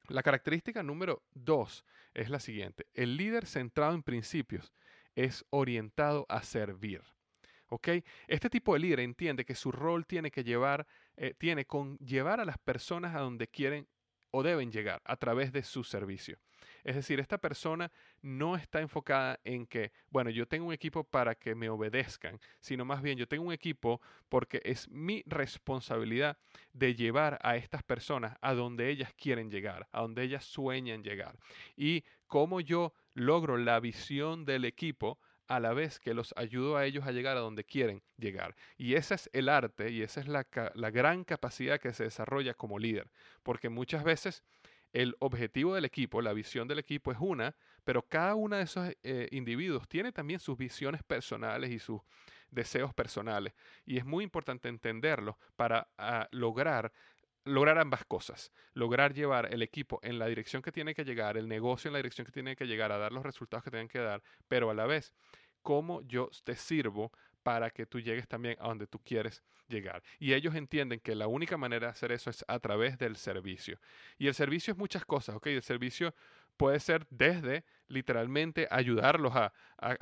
La 0.07 0.23
característica 0.23 0.81
número 0.81 1.23
dos 1.33 1.85
es 2.13 2.29
la 2.29 2.39
siguiente. 2.39 2.87
El 2.93 3.17
líder 3.17 3.45
centrado 3.45 3.93
en 3.93 4.03
principios 4.03 4.73
es 5.15 5.45
orientado 5.49 6.25
a 6.29 6.41
servir. 6.43 7.01
¿Ok? 7.69 7.89
Este 8.27 8.49
tipo 8.49 8.73
de 8.73 8.79
líder 8.79 9.01
entiende 9.01 9.45
que 9.45 9.53
su 9.53 9.71
rol 9.71 10.07
tiene 10.07 10.31
que 10.31 10.43
llevar, 10.43 10.87
eh, 11.21 11.33
tiene 11.37 11.65
con 11.65 11.97
llevar 11.97 12.39
a 12.39 12.45
las 12.45 12.57
personas 12.57 13.13
a 13.13 13.19
donde 13.19 13.49
quieren 13.49 13.85
o 14.31 14.41
deben 14.41 14.71
llegar 14.71 15.01
a 15.03 15.17
través 15.17 15.51
de 15.51 15.63
su 15.63 15.83
servicio. 15.83 16.37
Es 16.85 16.95
decir, 16.95 17.19
esta 17.19 17.37
persona 17.37 17.91
no 18.21 18.55
está 18.55 18.79
enfocada 18.79 19.37
en 19.43 19.67
que, 19.67 19.91
bueno, 20.09 20.29
yo 20.29 20.47
tengo 20.47 20.67
un 20.67 20.73
equipo 20.73 21.03
para 21.03 21.35
que 21.35 21.55
me 21.55 21.69
obedezcan, 21.69 22.39
sino 22.61 22.85
más 22.85 23.01
bien 23.01 23.17
yo 23.17 23.27
tengo 23.27 23.43
un 23.43 23.51
equipo 23.51 23.99
porque 24.29 24.61
es 24.63 24.87
mi 24.87 25.21
responsabilidad 25.25 26.37
de 26.71 26.95
llevar 26.95 27.37
a 27.43 27.57
estas 27.57 27.83
personas 27.83 28.37
a 28.39 28.53
donde 28.53 28.89
ellas 28.89 29.13
quieren 29.13 29.51
llegar, 29.51 29.89
a 29.91 29.99
donde 29.99 30.23
ellas 30.23 30.45
sueñan 30.45 31.03
llegar. 31.03 31.37
Y 31.75 32.05
cómo 32.27 32.61
yo 32.61 32.93
logro 33.13 33.57
la 33.57 33.77
visión 33.81 34.45
del 34.45 34.63
equipo 34.63 35.19
a 35.49 35.59
la 35.59 35.73
vez 35.73 35.99
que 35.99 36.13
los 36.13 36.33
ayudo 36.37 36.77
a 36.77 36.85
ellos 36.85 37.05
a 37.05 37.11
llegar 37.11 37.35
a 37.35 37.39
donde 37.39 37.63
quieren 37.63 38.03
llegar. 38.17 38.55
Y 38.77 38.93
ese 38.93 39.15
es 39.15 39.29
el 39.33 39.49
arte 39.49 39.89
y 39.89 40.03
esa 40.03 40.21
es 40.21 40.27
la, 40.27 40.43
gran 40.91 41.23
capacidad 41.23 41.79
que 41.79 41.91
se 41.91 42.03
desarrolla 42.03 42.53
como 42.53 42.77
líder, 42.77 43.09
porque 43.41 43.67
muchas 43.67 44.03
veces 44.03 44.43
el 44.93 45.15
objetivo 45.19 45.73
del 45.73 45.85
equipo, 45.85 46.21
la 46.21 46.33
visión 46.33 46.67
del 46.67 46.77
equipo 46.77 47.11
es 47.11 47.17
una, 47.19 47.55
pero 47.83 48.03
cada 48.03 48.35
uno 48.35 48.57
de 48.57 48.63
esos 48.63 48.91
eh, 49.01 49.27
individuos 49.31 49.87
tiene 49.87 50.11
también 50.11 50.39
sus 50.39 50.55
visiones 50.55 51.01
personales 51.01 51.71
y 51.71 51.79
sus 51.79 51.99
deseos 52.51 52.93
personales. 52.93 53.53
Y 53.85 53.97
es 53.97 54.05
muy 54.05 54.23
importante 54.23 54.69
entenderlo 54.69 55.39
para 55.55 55.89
ah, 55.97 56.27
lograr 56.31 56.91
lograr 57.45 57.77
ambas 57.77 58.05
cosas, 58.05 58.51
lograr 58.73 59.13
llevar 59.13 59.53
el 59.53 59.61
equipo 59.61 59.99
en 60.03 60.19
la 60.19 60.27
dirección 60.27 60.61
que 60.61 60.71
tiene 60.71 60.93
que 60.93 61.05
llegar, 61.05 61.37
el 61.37 61.47
negocio 61.47 61.89
en 61.89 61.93
la 61.93 61.99
dirección 61.99 62.25
que 62.25 62.31
tiene 62.31 62.55
que 62.55 62.67
llegar, 62.67 62.91
a 62.91 62.97
dar 62.97 63.11
los 63.11 63.23
resultados 63.23 63.63
que 63.63 63.71
tienen 63.71 63.87
que 63.87 63.99
dar, 63.99 64.21
pero 64.47 64.69
a 64.69 64.73
la 64.73 64.85
vez, 64.85 65.13
cómo 65.61 66.01
yo 66.01 66.29
te 66.43 66.55
sirvo 66.55 67.11
para 67.43 67.69
que 67.69 67.85
tú 67.85 67.99
llegues 67.99 68.27
también 68.27 68.57
a 68.59 68.67
donde 68.67 68.87
tú 68.87 68.99
quieres 68.99 69.43
llegar. 69.67 70.03
Y 70.19 70.33
ellos 70.33 70.55
entienden 70.55 70.99
que 70.99 71.15
la 71.15 71.27
única 71.27 71.57
manera 71.57 71.87
de 71.87 71.91
hacer 71.91 72.11
eso 72.11 72.29
es 72.29 72.43
a 72.47 72.59
través 72.59 72.97
del 72.97 73.15
servicio. 73.15 73.79
Y 74.17 74.27
el 74.27 74.33
servicio 74.33 74.71
es 74.73 74.77
muchas 74.77 75.05
cosas, 75.05 75.35
¿ok? 75.35 75.47
El 75.47 75.63
servicio 75.63 76.13
puede 76.59 76.81
ser 76.81 77.07
desde 77.09 77.63
literalmente 77.87 78.67
ayudarlos 78.69 79.33
a, 79.33 79.53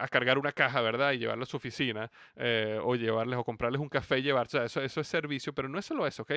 cargar 0.10 0.40
una 0.40 0.52
caja, 0.52 0.82
¿verdad? 0.82 1.12
Y 1.12 1.20
llevarlos 1.20 1.48
a 1.50 1.52
su 1.52 1.58
oficina, 1.58 2.12
eh, 2.36 2.80
o 2.82 2.96
llevarles 2.96 3.38
o 3.38 3.44
comprarles 3.44 3.80
un 3.80 3.90
café 3.90 4.18
y 4.18 4.24
llevarse. 4.24 4.66
eso, 4.66 4.82
eso 4.82 5.00
es 5.00 5.08
servicio, 5.08 5.54
pero 5.54 5.70
no 5.70 5.78
es 5.78 5.86
solo 5.86 6.08
eso, 6.08 6.24
¿ok? 6.24 6.32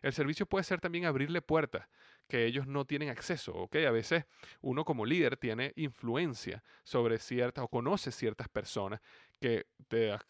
El 0.00 0.14
servicio 0.14 0.46
puede 0.46 0.64
ser 0.64 0.80
también 0.80 1.04
abrirle 1.04 1.42
puertas 1.42 1.86
que 2.28 2.44
ellos 2.44 2.66
no 2.66 2.84
tienen 2.84 3.08
acceso, 3.08 3.54
¿ok? 3.54 3.76
A 3.86 3.90
veces 3.90 4.24
uno 4.60 4.84
como 4.84 5.06
líder 5.06 5.36
tiene 5.36 5.72
influencia 5.76 6.62
sobre 6.82 7.18
ciertas 7.18 7.64
o 7.64 7.68
conoce 7.68 8.10
ciertas 8.10 8.48
personas 8.48 9.00
que 9.40 9.66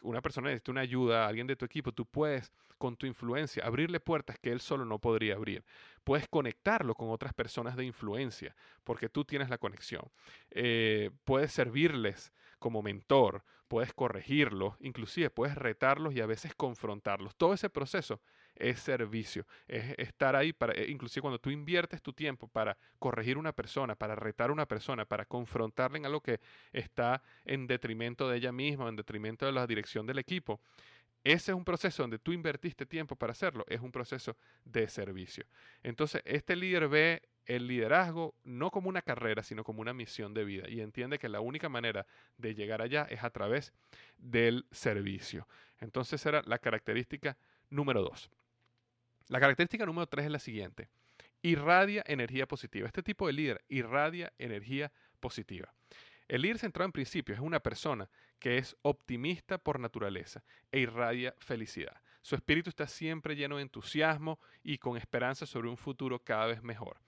una 0.02 0.20
persona 0.20 0.48
necesita 0.48 0.72
una 0.72 0.80
ayuda, 0.80 1.26
alguien 1.26 1.46
de 1.46 1.56
tu 1.56 1.64
equipo, 1.64 1.92
tú 1.92 2.06
puedes 2.06 2.52
con 2.78 2.96
tu 2.96 3.06
influencia 3.06 3.64
abrirle 3.64 4.00
puertas 4.00 4.38
que 4.38 4.52
él 4.52 4.60
solo 4.60 4.84
no 4.84 4.98
podría 4.98 5.34
abrir. 5.34 5.64
Puedes 6.04 6.28
conectarlo 6.28 6.94
con 6.94 7.10
otras 7.10 7.32
personas 7.32 7.76
de 7.76 7.84
influencia 7.84 8.54
porque 8.84 9.08
tú 9.08 9.24
tienes 9.24 9.48
la 9.48 9.58
conexión. 9.58 10.02
Eh, 10.50 11.10
puedes 11.24 11.52
servirles 11.52 12.32
como 12.58 12.82
mentor, 12.82 13.44
puedes 13.68 13.92
corregirlos, 13.92 14.74
inclusive 14.80 15.30
puedes 15.30 15.56
retarlos 15.56 16.14
y 16.14 16.20
a 16.20 16.26
veces 16.26 16.54
confrontarlos. 16.54 17.34
Todo 17.36 17.54
ese 17.54 17.70
proceso 17.70 18.20
es 18.58 18.80
servicio, 18.80 19.46
es 19.66 19.94
estar 19.98 20.36
ahí 20.36 20.52
para, 20.52 20.72
eh, 20.72 20.86
inclusive 20.88 21.22
cuando 21.22 21.38
tú 21.38 21.50
inviertes 21.50 22.02
tu 22.02 22.12
tiempo 22.12 22.48
para 22.48 22.76
corregir 22.98 23.38
una 23.38 23.52
persona, 23.52 23.94
para 23.94 24.14
retar 24.14 24.50
a 24.50 24.52
una 24.52 24.66
persona, 24.66 25.04
para 25.04 25.24
confrontarle 25.24 25.98
en 25.98 26.06
algo 26.06 26.20
que 26.20 26.40
está 26.72 27.22
en 27.44 27.66
detrimento 27.66 28.28
de 28.28 28.38
ella 28.38 28.52
misma, 28.52 28.88
en 28.88 28.96
detrimento 28.96 29.46
de 29.46 29.52
la 29.52 29.66
dirección 29.66 30.06
del 30.06 30.18
equipo. 30.18 30.60
Ese 31.24 31.50
es 31.50 31.56
un 31.56 31.64
proceso 31.64 32.04
donde 32.04 32.20
tú 32.20 32.32
invertiste 32.32 32.86
tiempo 32.86 33.16
para 33.16 33.32
hacerlo, 33.32 33.64
es 33.68 33.80
un 33.80 33.90
proceso 33.90 34.36
de 34.64 34.86
servicio. 34.88 35.44
Entonces, 35.82 36.22
este 36.24 36.54
líder 36.54 36.88
ve 36.88 37.22
el 37.46 37.66
liderazgo 37.66 38.34
no 38.44 38.70
como 38.70 38.88
una 38.88 39.02
carrera, 39.02 39.42
sino 39.42 39.64
como 39.64 39.80
una 39.80 39.94
misión 39.94 40.34
de 40.34 40.44
vida 40.44 40.68
y 40.68 40.80
entiende 40.80 41.18
que 41.18 41.28
la 41.28 41.40
única 41.40 41.68
manera 41.68 42.06
de 42.36 42.54
llegar 42.54 42.82
allá 42.82 43.06
es 43.08 43.24
a 43.24 43.30
través 43.30 43.72
del 44.18 44.66
servicio. 44.70 45.48
Entonces 45.78 46.24
era 46.26 46.42
la 46.44 46.58
característica 46.58 47.36
número 47.70 48.02
dos. 48.02 48.30
La 49.28 49.40
característica 49.40 49.84
número 49.84 50.06
tres 50.06 50.26
es 50.26 50.30
la 50.30 50.38
siguiente. 50.38 50.88
Irradia 51.42 52.04
energía 52.06 52.46
positiva. 52.46 52.86
Este 52.86 53.02
tipo 53.02 53.26
de 53.26 53.32
líder 53.32 53.64
irradia 53.68 54.32
energía 54.38 54.92
positiva. 55.20 55.72
El 56.28 56.42
líder 56.42 56.58
centrado 56.58 56.86
en 56.86 56.92
principios 56.92 57.38
es 57.38 57.44
una 57.44 57.60
persona 57.60 58.08
que 58.38 58.58
es 58.58 58.76
optimista 58.82 59.58
por 59.58 59.80
naturaleza 59.80 60.44
e 60.70 60.80
irradia 60.80 61.34
felicidad. 61.38 62.00
Su 62.22 62.34
espíritu 62.34 62.70
está 62.70 62.86
siempre 62.86 63.36
lleno 63.36 63.56
de 63.56 63.62
entusiasmo 63.62 64.40
y 64.62 64.78
con 64.78 64.96
esperanza 64.96 65.46
sobre 65.46 65.68
un 65.68 65.76
futuro 65.76 66.18
cada 66.18 66.46
vez 66.46 66.62
mejor. 66.62 66.98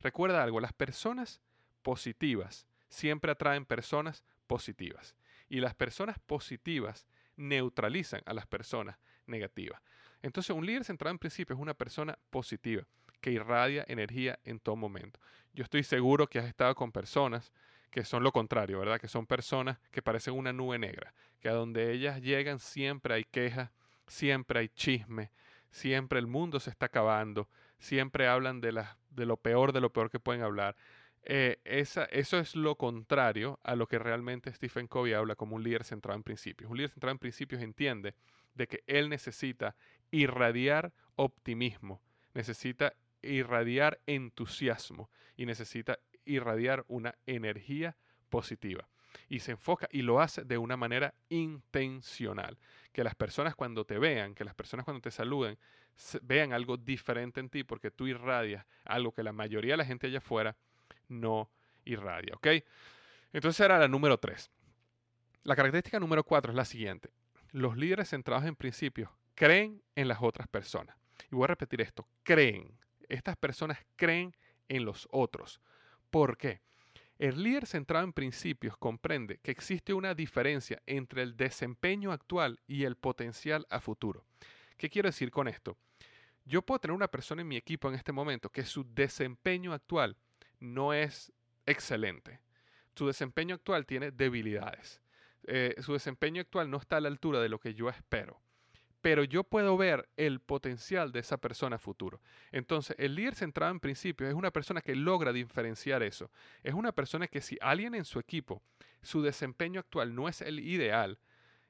Recuerda 0.00 0.42
algo, 0.42 0.60
las 0.60 0.72
personas 0.72 1.40
positivas 1.82 2.66
siempre 2.88 3.32
atraen 3.32 3.64
personas 3.64 4.24
positivas 4.46 5.16
y 5.48 5.60
las 5.60 5.74
personas 5.74 6.18
positivas 6.18 7.06
neutralizan 7.36 8.22
a 8.26 8.34
las 8.34 8.46
personas 8.46 8.96
negativas. 9.26 9.80
Entonces, 10.22 10.54
un 10.54 10.66
líder 10.66 10.84
centrado 10.84 11.12
en 11.12 11.18
principio 11.18 11.54
es 11.54 11.60
una 11.60 11.74
persona 11.74 12.18
positiva 12.30 12.84
que 13.20 13.30
irradia 13.30 13.84
energía 13.88 14.38
en 14.44 14.60
todo 14.60 14.76
momento. 14.76 15.20
Yo 15.52 15.64
estoy 15.64 15.82
seguro 15.82 16.28
que 16.28 16.38
has 16.38 16.46
estado 16.46 16.74
con 16.74 16.92
personas 16.92 17.52
que 17.90 18.04
son 18.04 18.22
lo 18.22 18.32
contrario, 18.32 18.78
¿verdad? 18.78 19.00
Que 19.00 19.08
son 19.08 19.26
personas 19.26 19.78
que 19.90 20.02
parecen 20.02 20.34
una 20.34 20.52
nube 20.52 20.78
negra, 20.78 21.14
que 21.40 21.48
a 21.48 21.52
donde 21.52 21.92
ellas 21.92 22.20
llegan 22.20 22.58
siempre 22.58 23.14
hay 23.14 23.24
quejas, 23.24 23.70
siempre 24.06 24.60
hay 24.60 24.68
chisme, 24.68 25.30
siempre 25.70 26.18
el 26.18 26.26
mundo 26.26 26.60
se 26.60 26.70
está 26.70 26.86
acabando, 26.86 27.48
siempre 27.78 28.28
hablan 28.28 28.60
de, 28.60 28.72
lo 28.72 29.36
peor, 29.36 29.72
de 29.72 29.80
lo 29.80 29.92
peor 29.92 30.10
que 30.10 30.20
pueden 30.20 30.42
hablar. 30.42 30.76
Eh, 31.24 31.58
esa, 31.64 32.04
eso 32.04 32.38
es 32.38 32.54
lo 32.54 32.76
contrario 32.76 33.58
a 33.62 33.74
lo 33.74 33.86
que 33.86 33.98
realmente 33.98 34.52
Stephen 34.52 34.86
Covey 34.86 35.12
habla 35.12 35.34
como 35.34 35.56
un 35.56 35.62
líder 35.62 35.84
centrado 35.84 36.16
en 36.16 36.22
principios. 36.22 36.70
Un 36.70 36.76
líder 36.76 36.90
centrado 36.90 37.12
en 37.12 37.18
principios 37.18 37.62
entiende 37.62 38.14
de 38.54 38.66
que 38.66 38.82
él 38.86 39.08
necesita 39.08 39.76
irradiar 40.10 40.92
optimismo, 41.16 42.00
necesita 42.34 42.94
irradiar 43.22 44.00
entusiasmo 44.06 45.10
y 45.36 45.46
necesita 45.46 45.98
irradiar 46.24 46.84
una 46.88 47.14
energía 47.26 47.96
positiva. 48.28 48.88
Y 49.28 49.40
se 49.40 49.52
enfoca 49.52 49.88
y 49.90 50.02
lo 50.02 50.20
hace 50.20 50.44
de 50.44 50.58
una 50.58 50.76
manera 50.76 51.14
intencional. 51.28 52.58
Que 52.92 53.04
las 53.04 53.14
personas 53.14 53.54
cuando 53.54 53.84
te 53.84 53.98
vean, 53.98 54.34
que 54.34 54.44
las 54.44 54.54
personas 54.54 54.84
cuando 54.84 55.00
te 55.00 55.10
saluden, 55.10 55.58
vean 56.22 56.52
algo 56.52 56.76
diferente 56.76 57.40
en 57.40 57.48
ti 57.48 57.64
porque 57.64 57.90
tú 57.90 58.06
irradias 58.06 58.64
algo 58.84 59.12
que 59.12 59.22
la 59.22 59.32
mayoría 59.32 59.72
de 59.72 59.78
la 59.78 59.84
gente 59.84 60.06
allá 60.06 60.18
afuera 60.18 60.56
no 61.08 61.50
irradia. 61.84 62.34
¿Ok? 62.36 62.46
Entonces 63.32 63.60
era 63.60 63.78
la 63.78 63.88
número 63.88 64.18
tres. 64.18 64.50
La 65.42 65.56
característica 65.56 65.98
número 65.98 66.24
cuatro 66.24 66.52
es 66.52 66.56
la 66.56 66.64
siguiente. 66.64 67.10
Los 67.52 67.76
líderes 67.76 68.10
centrados 68.10 68.44
en 68.44 68.54
principios 68.54 69.10
creen 69.38 69.80
en 69.94 70.08
las 70.08 70.18
otras 70.20 70.48
personas. 70.48 70.96
Y 71.30 71.36
voy 71.36 71.44
a 71.44 71.48
repetir 71.48 71.80
esto, 71.80 72.08
creen. 72.24 72.76
Estas 73.08 73.36
personas 73.36 73.78
creen 73.94 74.34
en 74.66 74.84
los 74.84 75.06
otros. 75.12 75.60
¿Por 76.10 76.36
qué? 76.36 76.60
El 77.20 77.40
líder 77.40 77.64
centrado 77.66 78.04
en 78.04 78.12
principios 78.12 78.76
comprende 78.76 79.38
que 79.38 79.52
existe 79.52 79.94
una 79.94 80.16
diferencia 80.16 80.82
entre 80.86 81.22
el 81.22 81.36
desempeño 81.36 82.10
actual 82.10 82.58
y 82.66 82.82
el 82.82 82.96
potencial 82.96 83.64
a 83.70 83.80
futuro. 83.80 84.24
¿Qué 84.76 84.90
quiero 84.90 85.08
decir 85.08 85.30
con 85.30 85.46
esto? 85.46 85.78
Yo 86.44 86.62
puedo 86.62 86.80
tener 86.80 86.96
una 86.96 87.08
persona 87.08 87.42
en 87.42 87.48
mi 87.48 87.56
equipo 87.56 87.88
en 87.88 87.94
este 87.94 88.10
momento 88.10 88.50
que 88.50 88.64
su 88.64 88.92
desempeño 88.92 89.72
actual 89.72 90.16
no 90.58 90.92
es 90.92 91.32
excelente. 91.64 92.40
Su 92.96 93.06
desempeño 93.06 93.54
actual 93.54 93.86
tiene 93.86 94.10
debilidades. 94.10 95.00
Eh, 95.44 95.76
su 95.78 95.92
desempeño 95.92 96.40
actual 96.40 96.68
no 96.68 96.78
está 96.78 96.96
a 96.96 97.00
la 97.00 97.08
altura 97.08 97.40
de 97.40 97.48
lo 97.48 97.60
que 97.60 97.74
yo 97.74 97.88
espero. 97.88 98.42
Pero 99.00 99.24
yo 99.24 99.44
puedo 99.44 99.76
ver 99.76 100.08
el 100.16 100.40
potencial 100.40 101.12
de 101.12 101.20
esa 101.20 101.36
persona 101.36 101.78
futuro. 101.78 102.20
Entonces, 102.50 102.96
el 102.98 103.14
líder 103.14 103.34
centrado 103.34 103.70
en 103.70 103.80
principios 103.80 104.28
es 104.28 104.34
una 104.34 104.50
persona 104.50 104.80
que 104.80 104.96
logra 104.96 105.32
diferenciar 105.32 106.02
eso. 106.02 106.30
Es 106.62 106.74
una 106.74 106.92
persona 106.92 107.28
que 107.28 107.40
si 107.40 107.56
alguien 107.60 107.94
en 107.94 108.04
su 108.04 108.18
equipo, 108.18 108.62
su 109.02 109.22
desempeño 109.22 109.80
actual 109.80 110.14
no 110.14 110.28
es 110.28 110.40
el 110.42 110.58
ideal, 110.60 111.18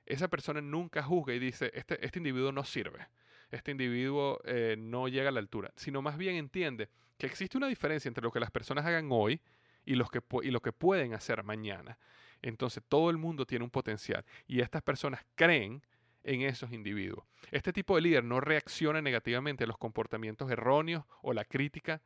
esa 0.09 0.29
persona 0.29 0.63
nunca 0.63 1.03
juzga 1.03 1.35
y 1.35 1.39
dice, 1.39 1.71
este, 1.75 2.05
este 2.05 2.19
individuo 2.19 2.51
no 2.51 2.65
sirve, 2.65 3.09
este 3.51 3.73
individuo 3.73 4.41
eh, 4.45 4.75
no 4.79 5.07
llega 5.07 5.29
a 5.29 5.33
la 5.33 5.41
altura, 5.41 5.71
sino 5.77 6.01
más 6.01 6.17
bien 6.17 6.37
entiende 6.37 6.89
que 7.19 7.27
existe 7.27 7.59
una 7.59 7.67
diferencia 7.67 8.09
entre 8.09 8.25
lo 8.25 8.33
que 8.33 8.41
las 8.41 8.51
personas 8.51 8.87
hagan 8.87 9.09
hoy 9.11 9.43
y, 9.85 9.97
los 9.97 10.11
que, 10.11 10.23
y 10.43 10.51
lo 10.51 10.61
que 10.61 10.73
pueden 10.73 11.13
hacer 11.13 11.45
mañana. 11.45 11.99
Entonces 12.41 12.83
todo 12.89 13.11
el 13.11 13.19
mundo 13.19 13.45
tiene 13.45 13.65
un 13.65 13.71
potencial 13.71 14.25
y 14.47 14.61
estas 14.61 14.83
personas 14.83 15.27
creen 15.35 15.83
en 16.25 16.43
esos 16.43 16.73
individuos. 16.73 17.25
Este 17.51 17.73
tipo 17.73 17.97
de 17.97 18.03
líder 18.03 18.25
no 18.25 18.41
reacciona 18.41 19.01
negativamente 19.01 19.65
a 19.65 19.67
los 19.67 19.79
comportamientos 19.79 20.51
erróneos 20.51 21.05
o 21.23 21.33
la 21.33 21.45
crítica 21.45 22.01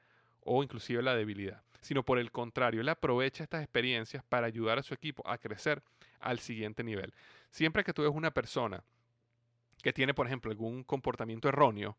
o 0.45 0.63
inclusive 0.63 1.03
la 1.03 1.15
debilidad, 1.15 1.63
sino 1.81 2.05
por 2.05 2.19
el 2.19 2.31
contrario, 2.31 2.81
él 2.81 2.89
aprovecha 2.89 3.45
estas 3.45 3.63
experiencias 3.63 4.25
para 4.25 4.47
ayudar 4.47 4.79
a 4.79 4.83
su 4.83 4.95
equipo 4.95 5.27
a 5.27 5.39
crecer 5.39 5.83
al 6.21 6.39
siguiente 6.39 6.83
nivel. 6.83 7.13
Siempre 7.51 7.85
que 7.85 7.93
tú 7.93 8.03
ves 8.03 8.13
una 8.13 8.33
persona 8.33 8.83
que 9.83 9.93
tiene, 9.93 10.15
por 10.15 10.27
ejemplo, 10.27 10.51
algún 10.51 10.85
comportamiento 10.85 11.49
erróneo, 11.49 11.97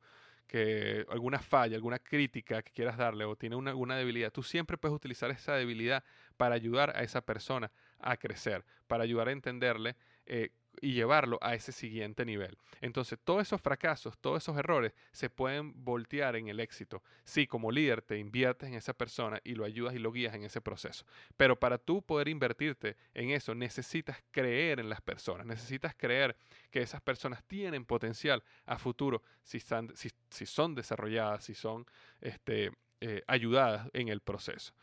que 0.47 1.05
alguna 1.09 1.39
falla, 1.39 1.75
alguna 1.75 1.99
crítica 1.99 2.61
que 2.61 2.71
quieras 2.71 2.97
darle 2.97 3.25
o 3.25 3.35
tiene 3.35 3.55
una, 3.55 3.71
alguna 3.71 3.95
debilidad, 3.95 4.31
tú 4.31 4.43
siempre 4.43 4.77
puedes 4.77 4.95
utilizar 4.95 5.31
esa 5.31 5.55
debilidad 5.55 6.03
para 6.37 6.55
ayudar 6.55 6.95
a 6.95 7.03
esa 7.03 7.21
persona 7.21 7.71
a 7.99 8.17
crecer, 8.17 8.63
para 8.87 9.03
ayudar 9.03 9.29
a 9.29 9.31
entenderle 9.31 9.95
eh, 10.25 10.51
y 10.81 10.93
llevarlo 10.93 11.39
a 11.41 11.53
ese 11.55 11.71
siguiente 11.71 12.25
nivel. 12.25 12.57
Entonces, 12.81 13.19
todos 13.23 13.41
esos 13.41 13.61
fracasos, 13.61 14.17
todos 14.17 14.43
esos 14.43 14.57
errores 14.57 14.93
se 15.11 15.29
pueden 15.29 15.83
voltear 15.83 16.35
en 16.35 16.47
el 16.47 16.59
éxito. 16.59 17.03
Si 17.23 17.47
como 17.47 17.71
líder 17.71 18.01
te 18.01 18.17
inviertes 18.17 18.69
en 18.69 18.75
esa 18.75 18.93
persona 18.93 19.39
y 19.43 19.55
lo 19.55 19.65
ayudas 19.65 19.95
y 19.95 19.99
lo 19.99 20.11
guías 20.11 20.35
en 20.35 20.43
ese 20.43 20.61
proceso. 20.61 21.05
Pero 21.37 21.59
para 21.59 21.77
tú 21.77 22.01
poder 22.01 22.27
invertirte 22.27 22.97
en 23.13 23.29
eso, 23.31 23.55
necesitas 23.55 24.23
creer 24.31 24.79
en 24.79 24.89
las 24.89 25.01
personas, 25.01 25.45
necesitas 25.45 25.95
creer 25.95 26.35
que 26.71 26.81
esas 26.81 27.01
personas 27.01 27.43
tienen 27.45 27.85
potencial 27.85 28.43
a 28.65 28.77
futuro 28.77 29.21
si, 29.43 29.59
si, 29.59 30.45
son 30.45 30.75
desarrolladas, 30.75 31.45
si 31.45 31.53
son 31.53 31.85
este, 32.21 32.71
eh, 33.01 33.23
ayudadas 33.27 33.89
en 33.93 34.09
el 34.09 34.21
proceso. 34.21 34.73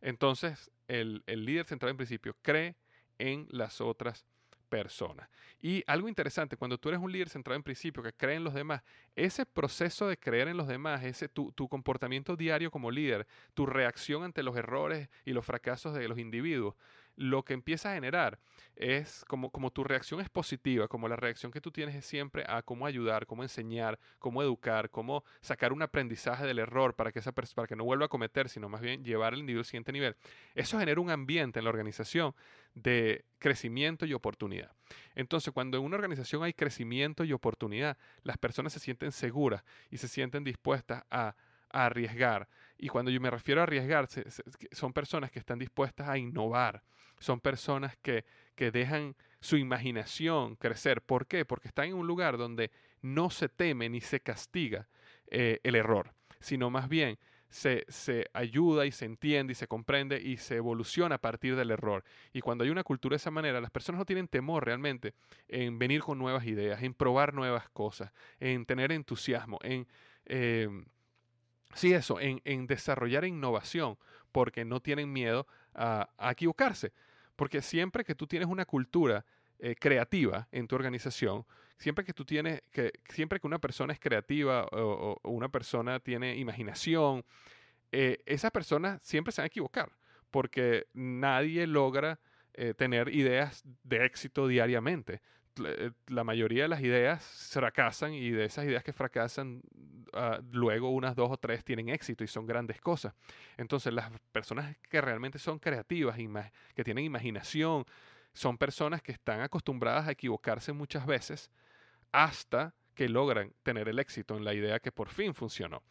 Entonces, 0.00 0.70
el, 0.88 1.22
el 1.26 1.44
líder 1.44 1.66
central 1.66 1.90
en 1.90 1.96
principio 1.96 2.36
cree 2.42 2.76
en 3.18 3.46
las 3.50 3.80
otras 3.80 4.26
persona. 4.74 5.30
Y 5.62 5.84
algo 5.86 6.08
interesante, 6.08 6.56
cuando 6.56 6.78
tú 6.78 6.88
eres 6.88 7.00
un 7.00 7.12
líder 7.12 7.28
centrado 7.28 7.54
en 7.56 7.62
principio 7.62 8.02
que 8.02 8.12
cree 8.12 8.34
en 8.34 8.42
los 8.42 8.54
demás, 8.54 8.82
ese 9.14 9.46
proceso 9.46 10.08
de 10.08 10.16
creer 10.16 10.48
en 10.48 10.56
los 10.56 10.66
demás, 10.66 11.04
ese 11.04 11.28
tu, 11.28 11.52
tu, 11.52 11.68
comportamiento 11.68 12.34
diario 12.34 12.72
como 12.72 12.90
líder, 12.90 13.24
tu 13.54 13.66
reacción 13.66 14.24
ante 14.24 14.42
los 14.42 14.56
errores 14.56 15.08
y 15.24 15.32
los 15.32 15.46
fracasos 15.46 15.94
de 15.94 16.08
los 16.08 16.18
individuos, 16.18 16.74
lo 17.16 17.44
que 17.44 17.54
empieza 17.54 17.90
a 17.90 17.94
generar 17.94 18.38
es 18.76 19.24
como, 19.28 19.50
como 19.50 19.70
tu 19.70 19.84
reacción 19.84 20.20
es 20.20 20.28
positiva, 20.28 20.88
como 20.88 21.08
la 21.08 21.16
reacción 21.16 21.52
que 21.52 21.60
tú 21.60 21.70
tienes 21.70 21.94
es 21.94 22.04
siempre 22.04 22.44
a 22.48 22.62
cómo 22.62 22.86
ayudar, 22.86 23.26
cómo 23.26 23.42
enseñar, 23.42 23.98
cómo 24.18 24.42
educar, 24.42 24.90
cómo 24.90 25.24
sacar 25.40 25.72
un 25.72 25.82
aprendizaje 25.82 26.46
del 26.46 26.58
error 26.58 26.94
para 26.94 27.12
que, 27.12 27.20
esa 27.20 27.32
para 27.32 27.68
que 27.68 27.76
no 27.76 27.84
vuelva 27.84 28.06
a 28.06 28.08
cometer, 28.08 28.48
sino 28.48 28.68
más 28.68 28.80
bien 28.80 29.04
llevar 29.04 29.32
al 29.32 29.40
individuo 29.40 29.60
al 29.60 29.66
siguiente 29.66 29.92
nivel. 29.92 30.16
Eso 30.54 30.78
genera 30.78 31.00
un 31.00 31.10
ambiente 31.10 31.60
en 31.60 31.64
la 31.64 31.70
organización 31.70 32.34
de 32.74 33.24
crecimiento 33.38 34.06
y 34.06 34.14
oportunidad. 34.14 34.72
Entonces, 35.14 35.52
cuando 35.52 35.78
en 35.78 35.84
una 35.84 35.96
organización 35.96 36.42
hay 36.42 36.52
crecimiento 36.52 37.24
y 37.24 37.32
oportunidad, 37.32 37.96
las 38.22 38.38
personas 38.38 38.72
se 38.72 38.80
sienten 38.80 39.12
seguras 39.12 39.62
y 39.90 39.98
se 39.98 40.08
sienten 40.08 40.42
dispuestas 40.42 41.04
a 41.10 41.36
arriesgar. 41.74 42.48
Y 42.78 42.88
cuando 42.88 43.10
yo 43.10 43.20
me 43.20 43.30
refiero 43.30 43.60
a 43.60 43.64
arriesgar, 43.64 44.08
son 44.72 44.92
personas 44.92 45.30
que 45.30 45.38
están 45.38 45.58
dispuestas 45.58 46.08
a 46.08 46.18
innovar, 46.18 46.82
son 47.24 47.40
personas 47.40 47.96
que, 48.02 48.24
que 48.54 48.70
dejan 48.70 49.16
su 49.40 49.56
imaginación 49.56 50.56
crecer. 50.56 51.02
¿Por 51.02 51.26
qué? 51.26 51.44
Porque 51.44 51.68
están 51.68 51.86
en 51.88 51.94
un 51.94 52.06
lugar 52.06 52.36
donde 52.36 52.70
no 53.02 53.30
se 53.30 53.48
teme 53.48 53.88
ni 53.88 54.00
se 54.00 54.20
castiga 54.20 54.88
eh, 55.30 55.60
el 55.64 55.74
error, 55.74 56.12
sino 56.40 56.70
más 56.70 56.88
bien 56.88 57.18
se, 57.48 57.84
se, 57.88 58.26
ayuda 58.32 58.84
y 58.84 58.92
se 58.92 59.04
entiende 59.06 59.52
y 59.52 59.54
se 59.54 59.68
comprende 59.68 60.20
y 60.20 60.36
se 60.36 60.56
evoluciona 60.56 61.16
a 61.16 61.20
partir 61.20 61.56
del 61.56 61.70
error. 61.70 62.04
Y 62.32 62.40
cuando 62.40 62.64
hay 62.64 62.70
una 62.70 62.84
cultura 62.84 63.14
de 63.14 63.18
esa 63.18 63.30
manera, 63.30 63.60
las 63.60 63.70
personas 63.70 64.00
no 64.00 64.04
tienen 64.04 64.28
temor 64.28 64.64
realmente 64.64 65.14
en 65.48 65.78
venir 65.78 66.02
con 66.02 66.18
nuevas 66.18 66.46
ideas, 66.46 66.82
en 66.82 66.94
probar 66.94 67.32
nuevas 67.32 67.68
cosas, 67.70 68.12
en 68.38 68.66
tener 68.66 68.92
entusiasmo, 68.92 69.58
en... 69.62 69.86
Eh, 70.26 70.68
Sí, 71.74 71.92
eso, 71.92 72.20
en, 72.20 72.40
en, 72.44 72.66
desarrollar 72.68 73.24
innovación, 73.24 73.98
porque 74.30 74.64
no 74.64 74.80
tienen 74.80 75.12
miedo 75.12 75.46
a, 75.74 76.08
equivocarse. 76.30 76.92
Porque 77.36 77.62
siempre 77.62 78.04
que 78.04 78.14
tú 78.14 78.26
tienes 78.26 78.48
una 78.48 78.64
cultura 78.64 79.24
eh, 79.58 79.74
creativa 79.76 80.48
en 80.52 80.66
tu 80.66 80.74
organización, 80.74 81.46
siempre 81.78 82.04
que 82.04 82.12
tú 82.12 82.24
tienes, 82.24 82.62
que, 82.70 82.92
siempre 83.08 83.40
que 83.40 83.46
una 83.46 83.58
persona 83.58 83.92
es 83.92 84.00
creativa 84.00 84.66
o, 84.72 85.18
una 85.24 85.48
persona 85.48 86.00
tiene 86.00 86.36
imaginación, 86.36 87.24
eh, 87.92 88.18
esas 88.26 88.50
personas 88.50 89.00
siempre 89.02 89.32
se 89.32 89.40
van 89.40 89.44
a 89.44 89.46
equivocar, 89.46 89.92
porque 90.30 90.86
nadie 90.92 91.66
logra 91.66 92.18
eh, 92.54 92.74
tener 92.74 93.14
ideas 93.14 93.62
de 93.82 94.04
éxito 94.04 94.46
diariamente. 94.48 95.22
Eh, 95.64 95.92
la 96.08 96.24
mayoría 96.24 96.64
de 96.64 96.68
las 96.68 96.80
ideas 96.80 97.22
fracasan 97.52 98.12
y 98.12 98.30
de 98.30 98.44
esas 98.44 98.64
ideas 98.64 98.82
que 98.82 98.92
fracasan, 98.92 99.62
ah, 100.12 100.40
luego 100.50 100.90
unas 100.90 101.14
dos 101.14 101.30
o 101.30 101.36
tres 101.36 101.64
tienen 101.64 101.88
éxito 101.88 102.24
y 102.24 102.26
son 102.26 102.46
grandes 102.46 102.80
cosas. 102.80 103.14
Entonces 103.56 103.92
las 103.92 104.10
personas 104.32 104.76
que 104.88 105.00
realmente 105.00 105.38
son 105.38 105.58
creativas, 105.58 106.16
que 106.74 106.84
tienen 106.84 107.04
imaginación, 107.04 107.84
son 108.32 108.58
personas 108.58 109.00
que 109.02 109.12
están 109.12 109.40
acostumbradas 109.40 110.08
a 110.08 110.12
equivocarse 110.12 110.72
muchas 110.72 111.06
veces 111.06 111.50
hasta 112.10 112.74
que 112.94 113.08
logran 113.08 113.52
tener 113.62 113.88
el 113.88 113.98
éxito 113.98 114.36
en 114.36 114.44
la 114.44 114.54
idea 114.54 114.80
que 114.80 114.92
por 114.92 115.08
fin 115.08 115.34
funcionó. 115.34 115.82